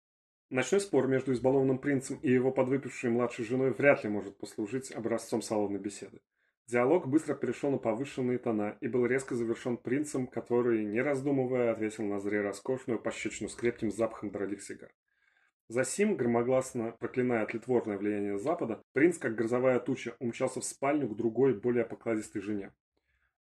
Ночной 0.50 0.80
спор 0.80 1.08
между 1.08 1.34
избалованным 1.34 1.78
принцем 1.78 2.19
и 2.21 2.32
его 2.32 2.52
подвыпившей 2.52 3.10
младшей 3.10 3.43
женой 3.43 3.71
вряд 3.71 4.06
ли 4.06 4.10
может 4.10 4.38
послужить 4.38 4.91
образцом 4.91 5.41
салонной 5.41 5.80
беседы. 5.80 6.21
Диалог 6.67 7.08
быстро 7.08 7.34
перешел 7.34 7.71
на 7.71 7.77
повышенные 7.77 8.38
тона 8.39 8.77
и 8.82 8.89
был 8.89 9.06
резко 9.06 9.36
завершен 9.36 9.77
принцем, 9.77 10.27
который, 10.27 10.84
не 10.84 11.01
раздумывая, 11.01 11.71
ответил 11.71 12.03
Назре 12.03 12.41
роскошную 12.41 12.99
пощечину 12.99 13.47
с 13.47 13.56
крепким 13.56 13.89
запахом 13.89 14.32
дорогих 14.32 14.62
сигар. 14.62 14.91
Засим, 15.69 16.17
громогласно 16.17 16.91
проклиная 16.99 17.45
тлетворное 17.45 17.97
влияние 17.97 18.38
Запада, 18.38 18.84
принц, 18.91 19.17
как 19.17 19.36
грозовая 19.36 19.80
туча, 19.80 20.17
умчался 20.19 20.60
в 20.60 20.65
спальню 20.65 21.08
к 21.08 21.15
другой, 21.15 21.53
более 21.53 21.86
покладистой 21.86 22.41
жене. 22.41 22.73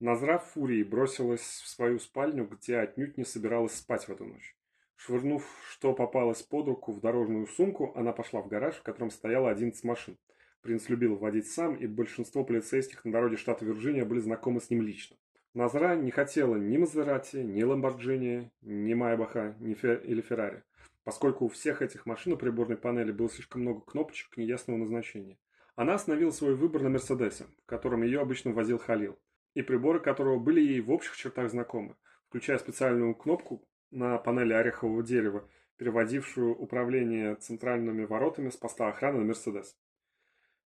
Назра 0.02 0.38
в 0.38 0.46
фурии 0.52 0.84
бросилась 0.84 1.62
в 1.64 1.68
свою 1.70 2.00
спальню, 2.00 2.46
где 2.46 2.78
отнюдь 2.78 3.18
не 3.18 3.24
собиралась 3.24 3.76
спать 3.76 4.06
в 4.06 4.12
эту 4.12 4.26
ночь. 4.26 4.54
Швырнув, 4.98 5.46
что 5.70 5.94
попалось 5.94 6.42
под 6.42 6.68
руку, 6.68 6.92
в 6.92 7.00
дорожную 7.00 7.48
сумку, 7.48 7.94
она 7.96 8.12
пошла 8.12 8.42
в 8.42 8.50
гараж, 8.50 8.76
в 8.76 8.84
котором 8.84 9.12
стояло 9.12 9.50
11 9.50 9.82
машин. 9.86 10.18
Принц 10.64 10.90
любил 10.90 11.16
водить 11.18 11.48
сам, 11.48 11.76
и 11.76 11.86
большинство 11.86 12.44
полицейских 12.44 13.06
на 13.06 13.12
дороге 13.12 13.38
штата 13.38 13.64
Вирджиния 13.64 14.06
были 14.06 14.20
знакомы 14.20 14.60
с 14.60 14.72
ним 14.72 14.82
лично. 14.82 15.16
Назра 15.54 15.96
не 15.96 16.10
хотела 16.10 16.56
ни 16.56 16.78
Мазерати, 16.78 17.38
ни 17.38 17.62
Ламборджини, 17.62 18.52
ни 18.62 18.94
Майбаха, 18.96 19.56
ни 19.60 19.76
Фер... 19.76 20.00
или 20.00 20.22
Феррари 20.22 20.64
поскольку 21.04 21.46
у 21.46 21.50
всех 21.50 21.82
этих 21.82 22.06
машин 22.06 22.34
у 22.34 22.38
приборной 22.38 22.78
панели 22.78 23.12
было 23.12 23.30
слишком 23.30 23.62
много 23.62 23.82
кнопочек 23.82 24.38
неясного 24.38 24.78
назначения. 24.78 25.38
Она 25.76 25.96
остановила 25.96 26.32
свой 26.32 26.56
выбор 26.56 26.84
на 26.84 26.90
Мерседесе, 26.90 27.46
в 27.64 27.66
котором 27.66 28.04
ее 28.04 28.22
обычно 28.22 28.52
возил 28.52 28.78
Халил, 28.78 29.18
и 29.54 29.62
приборы 29.62 30.00
которого 30.00 30.40
были 30.40 30.62
ей 30.62 30.82
в 30.82 30.92
общих 30.92 31.16
чертах 31.18 31.50
знакомы, 31.50 31.96
включая 32.30 32.58
специальную 32.58 33.16
кнопку 33.16 33.64
на 33.92 34.18
панели 34.18 34.54
орехового 34.54 35.04
дерева, 35.04 35.48
переводившую 35.78 36.56
управление 36.56 37.36
центральными 37.36 38.06
воротами 38.06 38.50
с 38.50 38.56
поста 38.56 38.88
охраны 38.88 39.20
на 39.20 39.26
Мерседес. 39.26 39.76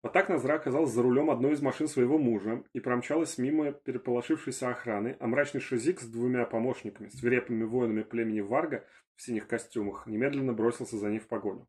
Вот 0.04 0.12
так 0.12 0.28
Назра 0.28 0.56
оказалась 0.56 0.90
за 0.90 1.02
рулем 1.02 1.30
одной 1.30 1.54
из 1.54 1.62
машин 1.62 1.88
своего 1.88 2.18
мужа 2.18 2.62
и 2.74 2.80
промчалась 2.80 3.38
мимо 3.38 3.72
переполошившейся 3.72 4.68
охраны, 4.68 5.16
а 5.18 5.26
мрачный 5.26 5.62
шизик 5.62 5.98
с 5.98 6.04
двумя 6.04 6.44
помощниками, 6.44 7.08
свирепыми 7.08 7.64
воинами 7.64 8.02
племени 8.02 8.40
Варга 8.40 8.86
в 9.16 9.22
синих 9.22 9.48
костюмах, 9.48 10.06
немедленно 10.06 10.52
бросился 10.52 10.98
за 10.98 11.08
ней 11.08 11.20
в 11.20 11.26
погоню. 11.26 11.66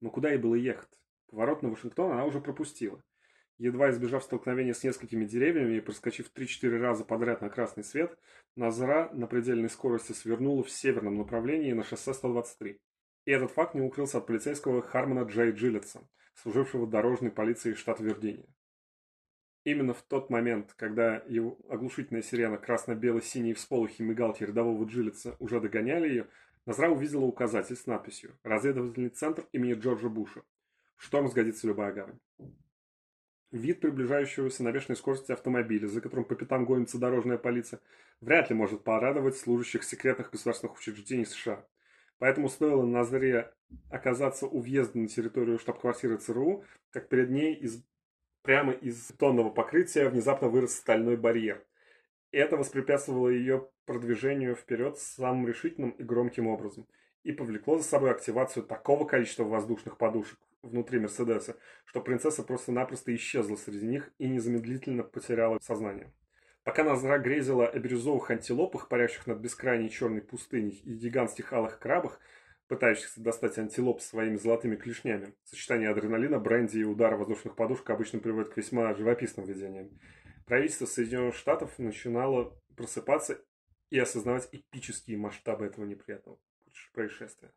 Но 0.00 0.08
куда 0.08 0.30
ей 0.30 0.38
было 0.38 0.54
ехать? 0.54 0.88
Поворот 1.28 1.62
на 1.62 1.68
Вашингтон 1.68 2.12
она 2.12 2.24
уже 2.24 2.40
пропустила. 2.40 3.04
Едва 3.58 3.90
избежав 3.90 4.24
столкновения 4.24 4.72
с 4.72 4.82
несколькими 4.82 5.26
деревьями 5.26 5.76
и 5.76 5.80
проскочив 5.80 6.32
3-4 6.34 6.78
раза 6.78 7.04
подряд 7.04 7.42
на 7.42 7.50
красный 7.50 7.84
свет, 7.84 8.18
Назра 8.54 9.10
на 9.12 9.26
предельной 9.26 9.68
скорости 9.68 10.12
свернула 10.12 10.64
в 10.64 10.70
северном 10.70 11.18
направлении 11.18 11.74
на 11.74 11.84
шоссе 11.84 12.14
123. 12.14 12.80
И 13.26 13.32
этот 13.32 13.50
факт 13.50 13.74
не 13.74 13.82
укрылся 13.82 14.18
от 14.18 14.26
полицейского 14.26 14.80
Хармона 14.80 15.24
Джей 15.24 15.50
Джилетса, 15.50 16.08
служившего 16.34 16.86
дорожной 16.86 17.32
полиции 17.32 17.74
штата 17.74 18.02
Виргиния. 18.02 18.46
Именно 19.64 19.94
в 19.94 20.02
тот 20.02 20.30
момент, 20.30 20.74
когда 20.76 21.16
его 21.26 21.58
оглушительная 21.68 22.22
сирена 22.22 22.56
красно-бело-синие 22.56 23.54
всполохи 23.54 24.02
мигалки 24.02 24.44
рядового 24.44 24.84
Джилетса 24.84 25.34
уже 25.40 25.60
догоняли 25.60 26.08
ее, 26.08 26.28
Назра 26.66 26.88
увидела 26.88 27.24
указатель 27.24 27.76
с 27.76 27.86
надписью 27.86 28.38
«Разведывательный 28.44 29.08
центр 29.08 29.44
имени 29.52 29.74
Джорджа 29.74 30.08
Буша. 30.08 30.42
Шторм 30.96 31.28
сгодится 31.28 31.66
любая 31.66 31.92
гавань». 31.92 32.18
Вид 33.50 33.80
приближающегося 33.80 34.62
на 34.62 34.70
бешеной 34.70 34.96
скорости 34.96 35.32
автомобиля, 35.32 35.88
за 35.88 36.00
которым 36.00 36.24
по 36.24 36.34
пятам 36.36 36.64
гонится 36.64 36.98
дорожная 36.98 37.38
полиция, 37.38 37.80
вряд 38.20 38.50
ли 38.50 38.56
может 38.56 38.84
порадовать 38.84 39.36
служащих 39.36 39.82
секретных 39.82 40.30
государственных 40.30 40.76
учреждений 40.76 41.24
США. 41.24 41.64
Поэтому 42.18 42.48
стоило 42.48 42.84
Назаре 42.84 43.52
оказаться 43.90 44.46
у 44.46 44.60
въезда 44.60 44.98
на 44.98 45.08
территорию 45.08 45.58
штаб-квартиры 45.58 46.16
ЦРУ, 46.16 46.64
как 46.90 47.08
перед 47.08 47.30
ней 47.30 47.54
из, 47.54 47.84
прямо 48.42 48.72
из 48.72 49.10
бетонного 49.10 49.50
покрытия 49.50 50.08
внезапно 50.08 50.48
вырос 50.48 50.76
стальной 50.76 51.16
барьер. 51.16 51.64
Это 52.32 52.56
воспрепятствовало 52.56 53.28
ее 53.28 53.68
продвижению 53.84 54.54
вперед 54.54 54.98
самым 54.98 55.46
решительным 55.46 55.90
и 55.90 56.02
громким 56.02 56.46
образом 56.46 56.86
и 57.22 57.32
повлекло 57.32 57.78
за 57.78 57.84
собой 57.84 58.12
активацию 58.12 58.64
такого 58.64 59.04
количества 59.04 59.44
воздушных 59.44 59.98
подушек 59.98 60.38
внутри 60.62 60.98
Мерседеса, 60.98 61.56
что 61.84 62.00
принцесса 62.00 62.42
просто-напросто 62.42 63.14
исчезла 63.14 63.56
среди 63.56 63.86
них 63.86 64.12
и 64.18 64.28
незамедлительно 64.28 65.02
потеряла 65.02 65.58
сознание. 65.60 66.12
Пока 66.66 66.82
Назра 66.82 67.18
грезила 67.18 67.68
о 67.68 67.78
бирюзовых 67.78 68.28
антилопах, 68.28 68.88
парящих 68.88 69.28
над 69.28 69.38
бескрайней 69.38 69.88
черной 69.88 70.20
пустыней, 70.20 70.82
и 70.84 70.94
гигантских 70.94 71.52
алых 71.52 71.78
крабах, 71.78 72.18
пытающихся 72.66 73.20
достать 73.20 73.56
антилоп 73.56 74.00
своими 74.00 74.34
золотыми 74.34 74.74
клешнями, 74.74 75.36
сочетание 75.44 75.90
адреналина, 75.90 76.40
бренди 76.40 76.78
и 76.78 76.82
удара 76.82 77.16
воздушных 77.16 77.54
подушек 77.54 77.88
обычно 77.90 78.18
приводит 78.18 78.52
к 78.52 78.56
весьма 78.56 78.92
живописным 78.94 79.46
видениям. 79.46 79.96
Правительство 80.44 80.86
Соединенных 80.86 81.36
Штатов 81.36 81.78
начинало 81.78 82.60
просыпаться 82.74 83.40
и 83.90 84.00
осознавать 84.00 84.48
эпические 84.50 85.18
масштабы 85.18 85.66
этого 85.66 85.84
неприятного 85.84 86.36
происшествия. 86.92 87.52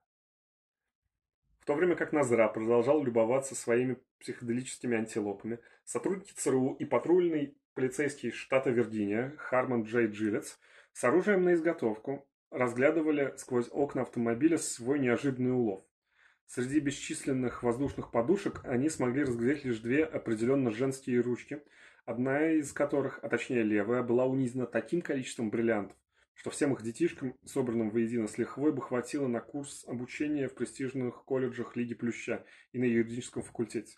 В 1.61 1.65
то 1.65 1.73
время 1.73 1.95
как 1.95 2.13
Назра 2.13 2.47
продолжал 2.47 3.03
любоваться 3.03 3.55
своими 3.55 3.97
психоделическими 4.19 4.95
антилопами, 4.95 5.57
сотрудники 5.83 6.31
ЦРУ 6.33 6.75
и 6.75 6.85
полицейский 7.79 8.31
штата 8.31 8.71
Виргиния 8.71 9.33
Харман 9.37 9.83
Джей 9.83 10.07
Джилец 10.07 10.59
с 10.91 11.01
оружием 11.05 11.45
на 11.45 11.53
изготовку 11.53 12.27
разглядывали 12.51 13.33
сквозь 13.37 13.69
окна 13.71 14.01
автомобиля 14.01 14.57
свой 14.57 14.99
неожиданный 14.99 15.53
улов. 15.53 15.85
Среди 16.45 16.81
бесчисленных 16.81 17.63
воздушных 17.63 18.11
подушек 18.11 18.59
они 18.65 18.89
смогли 18.89 19.23
разглядеть 19.23 19.63
лишь 19.63 19.79
две 19.79 20.03
определенно 20.03 20.71
женские 20.71 21.21
ручки, 21.21 21.63
одна 22.03 22.51
из 22.51 22.73
которых, 22.73 23.19
а 23.21 23.29
точнее 23.29 23.63
левая, 23.63 24.03
была 24.03 24.25
унизана 24.25 24.65
таким 24.65 25.01
количеством 25.01 25.49
бриллиантов, 25.49 25.95
что 26.33 26.49
всем 26.49 26.73
их 26.73 26.81
детишкам, 26.81 27.37
собранным 27.45 27.91
воедино 27.91 28.27
с 28.27 28.37
лихвой, 28.37 28.73
бы 28.73 28.81
хватило 28.81 29.27
на 29.27 29.39
курс 29.39 29.85
обучения 29.87 30.49
в 30.49 30.53
престижных 30.53 31.23
колледжах 31.23 31.77
Лиги 31.77 31.93
Плюща 31.93 32.45
и 32.73 32.77
на 32.77 32.83
юридическом 32.83 33.41
факультете. 33.41 33.95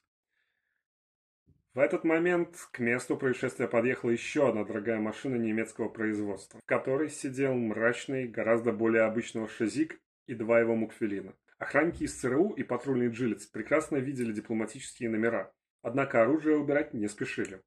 В 1.74 1.80
этот 1.80 2.04
момент 2.04 2.58
к 2.74 2.80
месту 2.80 3.16
происшествия 3.16 3.66
подъехала 3.66 4.10
еще 4.10 4.50
одна 4.50 4.66
дорогая 4.66 5.00
машина 5.00 5.38
немецкого 5.38 5.88
производства, 5.88 6.60
в 6.60 6.66
которой 6.66 7.10
сидел 7.10 7.54
мрачный, 7.54 8.28
гораздо 8.28 8.74
более 8.74 9.04
обычного 9.04 9.48
шазик 9.48 9.98
и 10.28 10.36
два 10.36 10.60
его 10.60 10.76
мукфелина. 10.76 11.34
Охранники 11.60 12.04
из 12.04 12.20
ЦРУ 12.20 12.50
и 12.50 12.64
патрульный 12.64 13.08
джилец 13.08 13.46
прекрасно 13.46 13.96
видели 13.98 14.34
дипломатические 14.34 15.10
номера, 15.12 15.54
однако 15.82 16.22
оружие 16.22 16.58
убирать 16.58 16.94
не 16.94 17.08
спешили. 17.08 17.62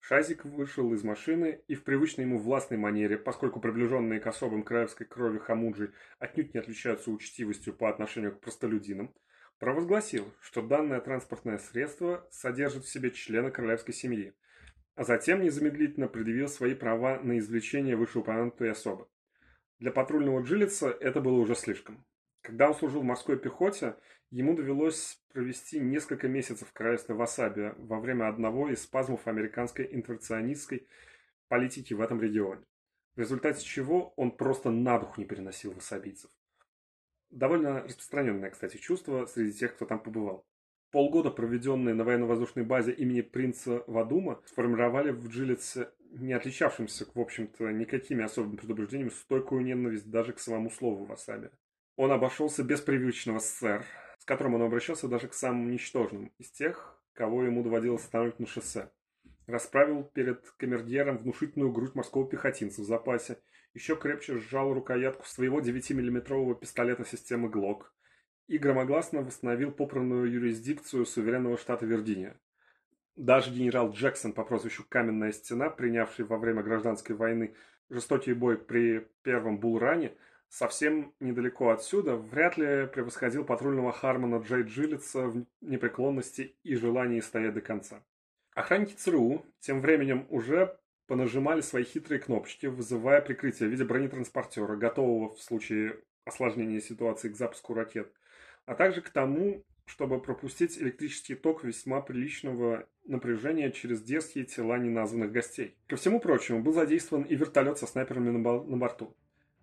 Шазик 0.00 0.44
вышел 0.44 0.92
из 0.92 1.04
машины 1.04 1.62
и 1.68 1.76
в 1.76 1.84
привычной 1.84 2.24
ему 2.24 2.36
властной 2.36 2.78
манере, 2.78 3.16
поскольку 3.16 3.60
приближенные 3.60 4.18
к 4.18 4.26
особым 4.26 4.64
краевской 4.64 5.06
крови 5.06 5.38
хамуджи 5.38 5.92
отнюдь 6.18 6.52
не 6.52 6.58
отличаются 6.58 7.12
учтивостью 7.12 7.74
по 7.74 7.88
отношению 7.88 8.34
к 8.34 8.40
простолюдинам, 8.40 9.14
провозгласил, 9.60 10.32
что 10.40 10.62
данное 10.62 11.00
транспортное 11.00 11.58
средство 11.58 12.26
содержит 12.32 12.84
в 12.84 12.90
себе 12.90 13.10
члена 13.12 13.50
королевской 13.50 13.94
семьи, 13.94 14.32
а 14.96 15.04
затем 15.04 15.42
незамедлительно 15.42 16.08
предъявил 16.08 16.48
свои 16.48 16.74
права 16.74 17.20
на 17.20 17.38
извлечение 17.38 17.94
вышеупомянутой 17.94 18.70
особы. 18.72 19.06
Для 19.78 19.92
патрульного 19.92 20.42
джилица 20.42 20.90
это 20.90 21.20
было 21.20 21.38
уже 21.38 21.54
слишком. 21.54 22.04
Когда 22.40 22.68
он 22.68 22.74
служил 22.74 23.02
в 23.02 23.04
морской 23.04 23.38
пехоте, 23.38 23.96
ему 24.30 24.54
довелось 24.56 25.22
провести 25.32 25.78
несколько 25.78 26.26
месяцев 26.26 26.68
в 26.68 26.72
королевстве 26.72 27.14
Васаби 27.14 27.74
во 27.76 28.00
время 28.00 28.28
одного 28.28 28.70
из 28.70 28.82
спазмов 28.82 29.26
американской 29.26 29.86
интервенционистской 29.92 30.88
политики 31.48 31.92
в 31.92 32.00
этом 32.00 32.20
регионе, 32.20 32.64
в 33.14 33.20
результате 33.20 33.62
чего 33.62 34.14
он 34.16 34.30
просто 34.30 34.70
на 34.70 34.98
дух 34.98 35.18
не 35.18 35.26
переносил 35.26 35.72
васабийцев. 35.72 36.30
Довольно 37.30 37.82
распространенное, 37.82 38.50
кстати, 38.50 38.76
чувство 38.76 39.26
среди 39.26 39.52
тех, 39.52 39.74
кто 39.74 39.86
там 39.86 40.00
побывал. 40.00 40.44
Полгода, 40.90 41.30
проведенные 41.30 41.94
на 41.94 42.02
военно-воздушной 42.02 42.64
базе 42.64 42.92
имени 42.92 43.20
принца 43.20 43.84
Вадума, 43.86 44.42
сформировали 44.46 45.12
в 45.12 45.28
Джилице, 45.28 45.92
не 46.10 46.32
отличавшемся, 46.32 47.06
в 47.14 47.20
общем-то, 47.20 47.70
никакими 47.70 48.24
особыми 48.24 48.56
предубеждениями, 48.56 49.10
стойкую 49.10 49.62
ненависть 49.62 50.10
даже 50.10 50.32
к 50.32 50.40
самому 50.40 50.68
слову 50.70 51.04
васаби. 51.04 51.50
Он 51.94 52.10
обошелся 52.10 52.64
без 52.64 52.80
привычного 52.80 53.38
«сэр», 53.38 53.84
с 54.18 54.24
которым 54.24 54.54
он 54.54 54.62
обращался 54.62 55.06
даже 55.06 55.28
к 55.28 55.34
самым 55.34 55.70
ничтожным 55.70 56.32
из 56.38 56.50
тех, 56.50 57.00
кого 57.12 57.44
ему 57.44 57.62
доводилось 57.62 58.02
останавливать 58.02 58.40
на 58.40 58.46
шоссе. 58.46 58.90
Расправил 59.46 60.02
перед 60.02 60.50
камергером 60.56 61.18
внушительную 61.18 61.70
грудь 61.70 61.94
морского 61.94 62.28
пехотинца 62.28 62.82
в 62.82 62.84
запасе, 62.84 63.38
еще 63.74 63.96
крепче 63.96 64.36
сжал 64.36 64.72
рукоятку 64.72 65.26
своего 65.26 65.60
9-миллиметрового 65.60 66.54
пистолета 66.54 67.04
системы 67.04 67.48
ГЛОК 67.48 67.92
и 68.48 68.58
громогласно 68.58 69.22
восстановил 69.22 69.70
попранную 69.70 70.30
юрисдикцию 70.30 71.06
суверенного 71.06 71.56
штата 71.56 71.86
Виргиния. 71.86 72.40
Даже 73.16 73.52
генерал 73.52 73.92
Джексон 73.92 74.32
по 74.32 74.44
прозвищу 74.44 74.84
Каменная 74.88 75.32
Стена, 75.32 75.70
принявший 75.70 76.24
во 76.24 76.38
время 76.38 76.62
гражданской 76.62 77.14
войны 77.14 77.54
жестокий 77.88 78.32
бой 78.32 78.56
при 78.56 79.06
первом 79.22 79.58
Булране, 79.58 80.14
совсем 80.48 81.14
недалеко 81.20 81.70
отсюда, 81.70 82.16
вряд 82.16 82.56
ли 82.56 82.86
превосходил 82.86 83.44
патрульного 83.44 83.92
Хармона 83.92 84.42
Джей 84.42 84.62
Джилетса 84.64 85.28
в 85.28 85.44
непреклонности 85.60 86.56
и 86.62 86.74
желании 86.74 87.20
стоять 87.20 87.54
до 87.54 87.60
конца. 87.60 88.02
Охранники 88.54 88.94
ЦРУ 88.94 89.46
тем 89.60 89.80
временем 89.80 90.26
уже 90.28 90.76
понажимали 91.10 91.60
свои 91.60 91.82
хитрые 91.82 92.20
кнопочки, 92.20 92.66
вызывая 92.66 93.20
прикрытие 93.20 93.68
в 93.68 93.72
виде 93.72 93.82
бронетранспортера, 93.82 94.76
готового 94.76 95.34
в 95.34 95.42
случае 95.42 95.96
осложнения 96.24 96.80
ситуации 96.80 97.30
к 97.30 97.36
запуску 97.36 97.74
ракет, 97.74 98.12
а 98.64 98.76
также 98.76 99.02
к 99.02 99.10
тому, 99.10 99.64
чтобы 99.86 100.22
пропустить 100.22 100.78
электрический 100.78 101.34
ток 101.34 101.64
весьма 101.64 102.00
приличного 102.00 102.86
напряжения 103.02 103.72
через 103.72 104.00
детские 104.02 104.44
тела 104.44 104.78
неназванных 104.78 105.32
гостей. 105.32 105.74
Ко 105.88 105.96
всему 105.96 106.20
прочему, 106.20 106.62
был 106.62 106.72
задействован 106.72 107.24
и 107.24 107.34
вертолет 107.34 107.78
со 107.78 107.88
снайперами 107.88 108.30
на 108.30 108.76
борту. 108.76 109.12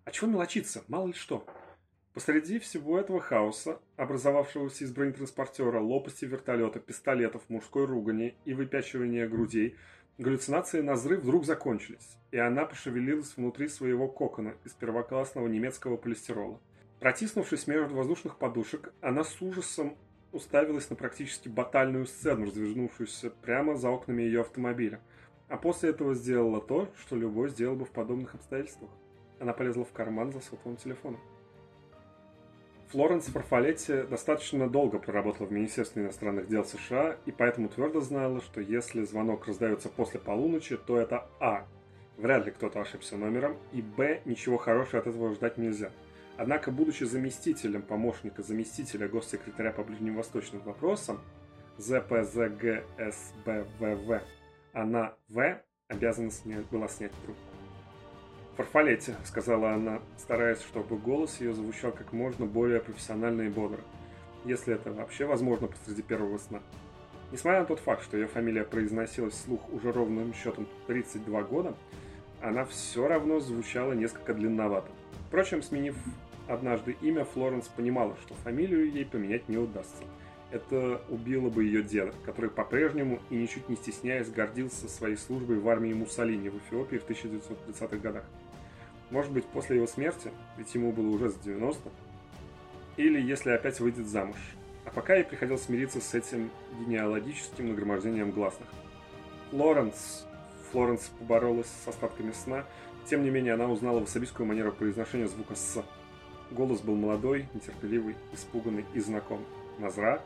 А 0.04 0.10
чего 0.10 0.30
мелочиться? 0.30 0.84
Мало 0.86 1.06
ли 1.06 1.12
что. 1.14 1.46
Посреди 2.12 2.58
всего 2.58 2.98
этого 2.98 3.20
хаоса, 3.20 3.80
образовавшегося 3.96 4.84
из 4.84 4.92
бронетранспортера, 4.92 5.80
лопасти 5.80 6.26
вертолета, 6.26 6.78
пистолетов, 6.78 7.48
мужской 7.48 7.86
ругани 7.86 8.34
и 8.44 8.52
выпячивания 8.52 9.26
грудей, 9.26 9.76
галлюцинации 10.18 10.80
на 10.80 10.94
взрыв 10.94 11.22
вдруг 11.22 11.44
закончились, 11.44 12.16
и 12.30 12.38
она 12.38 12.66
пошевелилась 12.66 13.36
внутри 13.36 13.68
своего 13.68 14.08
кокона 14.08 14.54
из 14.64 14.72
первоклассного 14.72 15.46
немецкого 15.46 15.96
полистирола. 15.96 16.60
Протиснувшись 17.00 17.68
между 17.68 17.94
воздушных 17.94 18.38
подушек, 18.38 18.92
она 19.00 19.22
с 19.22 19.40
ужасом 19.40 19.96
уставилась 20.32 20.90
на 20.90 20.96
практически 20.96 21.48
батальную 21.48 22.06
сцену, 22.06 22.46
развернувшуюся 22.46 23.30
прямо 23.30 23.76
за 23.76 23.90
окнами 23.90 24.22
ее 24.22 24.40
автомобиля. 24.40 25.00
А 25.48 25.56
после 25.56 25.90
этого 25.90 26.14
сделала 26.14 26.60
то, 26.60 26.88
что 26.98 27.16
любой 27.16 27.48
сделал 27.48 27.76
бы 27.76 27.86
в 27.86 27.90
подобных 27.90 28.34
обстоятельствах. 28.34 28.90
Она 29.40 29.52
полезла 29.52 29.84
в 29.84 29.92
карман 29.92 30.32
за 30.32 30.40
сотовым 30.40 30.76
телефоном. 30.76 31.20
Флоренс 32.90 33.26
Фарфалетти 33.26 34.02
достаточно 34.02 34.68
долго 34.68 34.98
проработала 34.98 35.46
в 35.46 35.52
Министерстве 35.52 36.02
иностранных 36.02 36.48
дел 36.48 36.64
США 36.64 37.16
и 37.26 37.32
поэтому 37.32 37.68
твердо 37.68 38.00
знала, 38.00 38.40
что 38.40 38.60
если 38.60 39.04
звонок 39.04 39.46
раздается 39.46 39.88
после 39.88 40.20
полуночи, 40.20 40.76
то 40.76 40.98
это 40.98 41.26
А. 41.40 41.66
Вряд 42.16 42.46
ли 42.46 42.52
кто-то 42.52 42.80
ошибся 42.80 43.16
номером, 43.16 43.56
и 43.72 43.82
Б. 43.82 44.22
Ничего 44.24 44.56
хорошего 44.56 45.00
от 45.00 45.06
этого 45.06 45.34
ждать 45.34 45.58
нельзя– 45.58 45.90
Однако, 46.38 46.70
будучи 46.70 47.02
заместителем 47.02 47.82
помощника 47.82 48.44
заместителя 48.44 49.08
госсекретаря 49.08 49.72
по 49.72 49.82
ближневосточным 49.82 50.62
вопросам 50.62 51.20
ЗПЗГСБВВ, 51.78 54.22
она 54.72 55.14
В 55.28 55.60
обязана 55.88 56.30
снять, 56.30 56.64
была 56.66 56.86
снять 56.86 57.10
трубку. 57.24 57.57
«Фарфалете»,— 58.58 59.14
сказала 59.24 59.70
она, 59.70 60.00
стараясь, 60.16 60.60
чтобы 60.62 60.96
голос 60.96 61.40
ее 61.40 61.54
звучал 61.54 61.92
как 61.92 62.12
можно 62.12 62.44
более 62.44 62.80
профессионально 62.80 63.42
и 63.42 63.48
бодро, 63.48 63.78
если 64.44 64.74
это 64.74 64.90
вообще 64.90 65.26
возможно 65.26 65.68
посреди 65.68 66.02
первого 66.02 66.38
сна. 66.38 66.60
Несмотря 67.30 67.60
на 67.60 67.66
тот 67.66 67.78
факт, 67.78 68.02
что 68.02 68.16
ее 68.16 68.26
фамилия 68.26 68.64
произносилась 68.64 69.34
вслух 69.34 69.72
уже 69.72 69.92
ровным 69.92 70.34
счетом 70.34 70.66
32 70.88 71.42
года, 71.44 71.76
она 72.42 72.64
все 72.64 73.06
равно 73.06 73.38
звучала 73.38 73.92
несколько 73.92 74.34
длинновато. 74.34 74.90
Впрочем, 75.28 75.62
сменив 75.62 75.94
однажды 76.48 76.96
имя, 77.00 77.24
Флоренс 77.26 77.68
понимала, 77.68 78.16
что 78.22 78.34
фамилию 78.34 78.90
ей 78.90 79.04
поменять 79.04 79.48
не 79.48 79.58
удастся. 79.58 80.02
Это 80.50 81.00
убило 81.10 81.48
бы 81.48 81.62
ее 81.62 81.84
деда, 81.84 82.12
который 82.24 82.50
по-прежнему 82.50 83.20
и 83.30 83.36
ничуть 83.36 83.68
не 83.68 83.76
стесняясь 83.76 84.30
гордился 84.30 84.88
своей 84.88 85.16
службой 85.16 85.60
в 85.60 85.68
армии 85.68 85.92
Муссолини 85.92 86.48
в 86.48 86.56
Эфиопии 86.56 86.96
в 86.96 87.08
1930-х 87.08 87.98
годах. 87.98 88.24
Может 89.10 89.32
быть, 89.32 89.44
после 89.46 89.76
его 89.76 89.86
смерти, 89.86 90.30
ведь 90.56 90.74
ему 90.74 90.92
было 90.92 91.08
уже 91.08 91.30
за 91.30 91.38
90, 91.40 91.88
или 92.96 93.20
если 93.20 93.50
опять 93.50 93.80
выйдет 93.80 94.06
замуж. 94.06 94.36
А 94.84 94.90
пока 94.90 95.14
ей 95.14 95.24
приходилось 95.24 95.62
смириться 95.62 96.00
с 96.00 96.14
этим 96.14 96.50
генеалогическим 96.80 97.68
нагромождением 97.68 98.30
гласных. 98.30 98.68
Флоренс, 99.50 100.26
Флоренс 100.70 101.10
поборолась 101.18 101.68
с 101.84 101.88
остатками 101.88 102.32
сна, 102.32 102.64
тем 103.08 103.22
не 103.22 103.30
менее 103.30 103.54
она 103.54 103.66
узнала 103.66 104.00
васабийскую 104.00 104.46
манеру 104.46 104.72
произношения 104.72 105.26
звука 105.26 105.54
«с», 105.54 105.82
Голос 106.50 106.80
был 106.80 106.96
молодой, 106.96 107.46
нетерпеливый, 107.52 108.16
испуганный 108.32 108.86
и 108.94 109.00
знакомый. 109.00 109.44
«Назра?» 109.78 110.22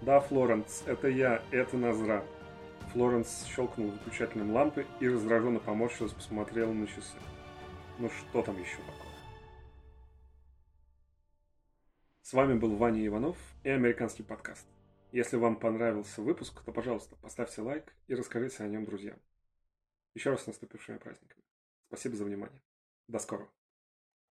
«Да, 0.00 0.20
Флоренс, 0.20 0.82
это 0.86 1.08
я, 1.08 1.42
это 1.50 1.76
Назра». 1.76 2.24
Флоренс 2.92 3.46
щелкнул 3.54 3.90
выключателем 3.90 4.52
лампы 4.52 4.86
и 5.00 5.08
раздраженно 5.08 5.58
поморщилась, 5.58 6.12
посмотрела 6.12 6.72
на 6.72 6.86
часы. 6.86 7.16
«Ну 7.98 8.10
что 8.10 8.42
там 8.42 8.60
еще 8.60 8.76
такое?» 8.78 9.16
С 12.22 12.32
вами 12.32 12.58
был 12.58 12.76
Ваня 12.76 13.06
Иванов 13.06 13.38
и 13.62 13.70
американский 13.70 14.22
подкаст. 14.22 14.66
Если 15.12 15.36
вам 15.36 15.56
понравился 15.56 16.20
выпуск, 16.20 16.60
то, 16.64 16.72
пожалуйста, 16.72 17.16
поставьте 17.16 17.62
лайк 17.62 17.94
и 18.08 18.14
расскажите 18.14 18.64
о 18.64 18.68
нем 18.68 18.84
друзьям. 18.84 19.18
Еще 20.14 20.30
раз 20.30 20.42
с 20.42 20.46
наступившими 20.46 20.98
праздниками. 20.98 21.42
Спасибо 21.86 22.16
за 22.16 22.24
внимание. 22.24 22.60
До 23.06 23.18
скорого. 23.18 23.50